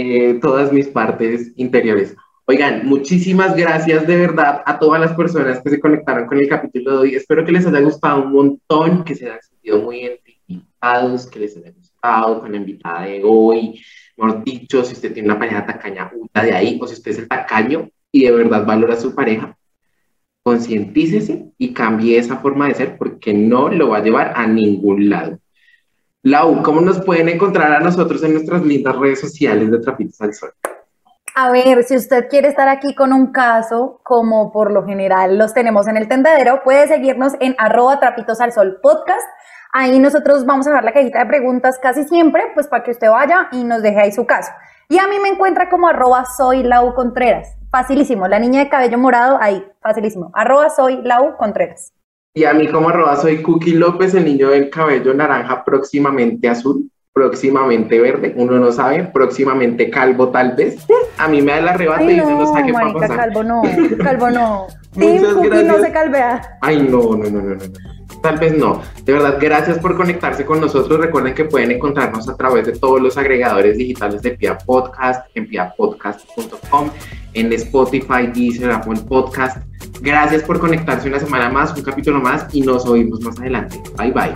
eh, 0.00 0.38
todas 0.40 0.72
mis 0.72 0.86
partes 0.86 1.50
interiores. 1.56 2.14
Oigan, 2.44 2.86
muchísimas 2.86 3.56
gracias 3.56 4.06
de 4.06 4.16
verdad 4.16 4.62
a 4.64 4.78
todas 4.78 5.00
las 5.00 5.12
personas 5.14 5.60
que 5.60 5.70
se 5.70 5.80
conectaron 5.80 6.28
con 6.28 6.38
el 6.38 6.48
capítulo 6.48 6.92
de 6.92 6.98
hoy. 6.98 7.14
Espero 7.16 7.44
que 7.44 7.50
les 7.50 7.66
haya 7.66 7.80
gustado 7.80 8.22
un 8.22 8.32
montón, 8.32 9.02
que 9.02 9.16
se 9.16 9.26
hayan 9.26 9.42
sentido 9.42 9.82
muy 9.82 10.02
identificados, 10.02 11.26
que 11.26 11.40
les 11.40 11.56
haya 11.56 11.72
gustado 11.72 12.40
con 12.40 12.52
la 12.52 12.58
invitada 12.58 13.06
de 13.06 13.22
hoy. 13.24 13.82
Mejor 14.16 14.44
dicho, 14.44 14.84
si 14.84 14.92
usted 14.92 15.12
tiene 15.12 15.30
una 15.30 15.38
pareja 15.40 15.66
tacaña, 15.66 16.12
huya 16.14 16.44
de 16.44 16.52
ahí, 16.52 16.78
o 16.80 16.86
si 16.86 16.94
usted 16.94 17.10
es 17.10 17.18
el 17.18 17.28
tacaño 17.28 17.90
y 18.12 18.22
de 18.22 18.30
verdad 18.30 18.64
valora 18.64 18.94
a 18.94 19.00
su 19.00 19.16
pareja, 19.16 19.58
concientícese 20.44 21.50
y 21.58 21.72
cambie 21.72 22.18
esa 22.18 22.36
forma 22.36 22.68
de 22.68 22.74
ser 22.74 22.98
porque 22.98 23.34
no 23.34 23.68
lo 23.68 23.88
va 23.88 23.96
a 23.96 24.02
llevar 24.04 24.32
a 24.36 24.46
ningún 24.46 25.10
lado. 25.10 25.40
Lau, 26.22 26.62
¿cómo 26.64 26.80
nos 26.80 27.00
pueden 27.00 27.28
encontrar 27.28 27.72
a 27.72 27.78
nosotros 27.78 28.22
en 28.24 28.32
nuestras 28.32 28.62
lindas 28.62 28.96
redes 28.96 29.20
sociales 29.20 29.70
de 29.70 29.78
Trapitos 29.78 30.20
al 30.20 30.34
Sol? 30.34 30.52
A 31.36 31.52
ver, 31.52 31.84
si 31.84 31.94
usted 31.94 32.28
quiere 32.28 32.48
estar 32.48 32.68
aquí 32.68 32.96
con 32.96 33.12
un 33.12 33.30
caso, 33.30 34.00
como 34.02 34.50
por 34.50 34.72
lo 34.72 34.84
general 34.84 35.38
los 35.38 35.54
tenemos 35.54 35.86
en 35.86 35.96
el 35.96 36.08
tendedero, 36.08 36.62
puede 36.64 36.88
seguirnos 36.88 37.34
en 37.38 37.54
arroba 37.58 38.00
trapitos 38.00 38.40
al 38.40 38.50
sol 38.50 38.80
podcast. 38.82 39.28
Ahí 39.72 40.00
nosotros 40.00 40.44
vamos 40.44 40.66
a 40.66 40.72
dar 40.72 40.82
la 40.82 40.92
cajita 40.92 41.20
de 41.20 41.26
preguntas 41.26 41.78
casi 41.80 42.02
siempre, 42.02 42.42
pues 42.54 42.66
para 42.66 42.82
que 42.82 42.90
usted 42.90 43.08
vaya 43.08 43.48
y 43.52 43.62
nos 43.62 43.82
deje 43.82 44.00
ahí 44.00 44.10
su 44.10 44.26
caso. 44.26 44.50
Y 44.88 44.98
a 44.98 45.06
mí 45.06 45.20
me 45.22 45.28
encuentra 45.28 45.70
como 45.70 45.86
arroba 45.86 46.24
soy 46.36 46.64
Lau 46.64 46.94
Contreras. 46.94 47.56
Facilísimo, 47.70 48.26
la 48.26 48.40
niña 48.40 48.64
de 48.64 48.68
cabello 48.68 48.98
morado, 48.98 49.38
ahí, 49.40 49.64
facilísimo. 49.80 50.32
Arroba 50.34 50.68
soy 50.70 51.00
Lau 51.02 51.36
Contreras. 51.36 51.92
Y 52.34 52.44
a 52.44 52.52
mí 52.52 52.68
como 52.68 52.88
arroba 52.88 53.16
soy 53.16 53.42
Cookie 53.42 53.74
López, 53.74 54.14
el 54.14 54.24
niño 54.24 54.50
del 54.50 54.70
cabello 54.70 55.14
naranja, 55.14 55.64
próximamente 55.64 56.48
azul 56.48 56.90
próximamente 57.18 58.00
verde, 58.00 58.32
uno 58.36 58.60
no 58.60 58.70
sabe, 58.70 59.02
próximamente 59.02 59.90
calvo 59.90 60.28
tal 60.28 60.54
vez. 60.54 60.86
A 61.16 61.26
mí 61.26 61.42
me 61.42 61.50
da 61.50 61.60
la 61.62 61.70
arrebato 61.72 62.08
y 62.08 62.20
uno 62.20 62.38
no 62.38 62.46
sabe 62.46 62.66
qué 62.66 62.72
va 62.72 62.90
a 62.90 62.92
pasar. 62.92 63.16
calvo 63.16 63.42
no, 63.42 63.62
calvo 64.04 64.30
no. 64.30 64.66
Muchas 64.94 65.34
gracias. 65.34 65.66
no 65.66 65.84
se 65.84 65.92
calvea. 65.92 66.58
Ay, 66.60 66.80
no, 66.88 67.16
no, 67.16 67.28
no, 67.28 67.42
no, 67.42 67.54
no. 67.56 67.97
Tal 68.22 68.38
vez 68.38 68.56
no. 68.56 68.82
De 69.04 69.12
verdad, 69.12 69.38
gracias 69.40 69.78
por 69.78 69.96
conectarse 69.96 70.44
con 70.44 70.60
nosotros. 70.60 71.00
Recuerden 71.00 71.34
que 71.34 71.44
pueden 71.44 71.70
encontrarnos 71.70 72.28
a 72.28 72.36
través 72.36 72.66
de 72.66 72.72
todos 72.72 73.00
los 73.00 73.16
agregadores 73.16 73.78
digitales 73.78 74.22
de 74.22 74.32
Pia 74.32 74.58
Podcast, 74.58 75.26
en 75.34 75.46
piapodcast.com, 75.46 76.90
en 77.34 77.52
Spotify, 77.52 78.26
Deezer, 78.34 78.70
Apple 78.70 79.00
Podcast. 79.08 79.58
Gracias 80.00 80.42
por 80.42 80.58
conectarse 80.58 81.08
una 81.08 81.20
semana 81.20 81.48
más, 81.48 81.76
un 81.76 81.82
capítulo 81.82 82.20
más 82.20 82.46
y 82.52 82.62
nos 82.62 82.86
oímos 82.86 83.20
más 83.20 83.38
adelante. 83.38 83.80
Bye, 83.96 84.12
bye. 84.12 84.34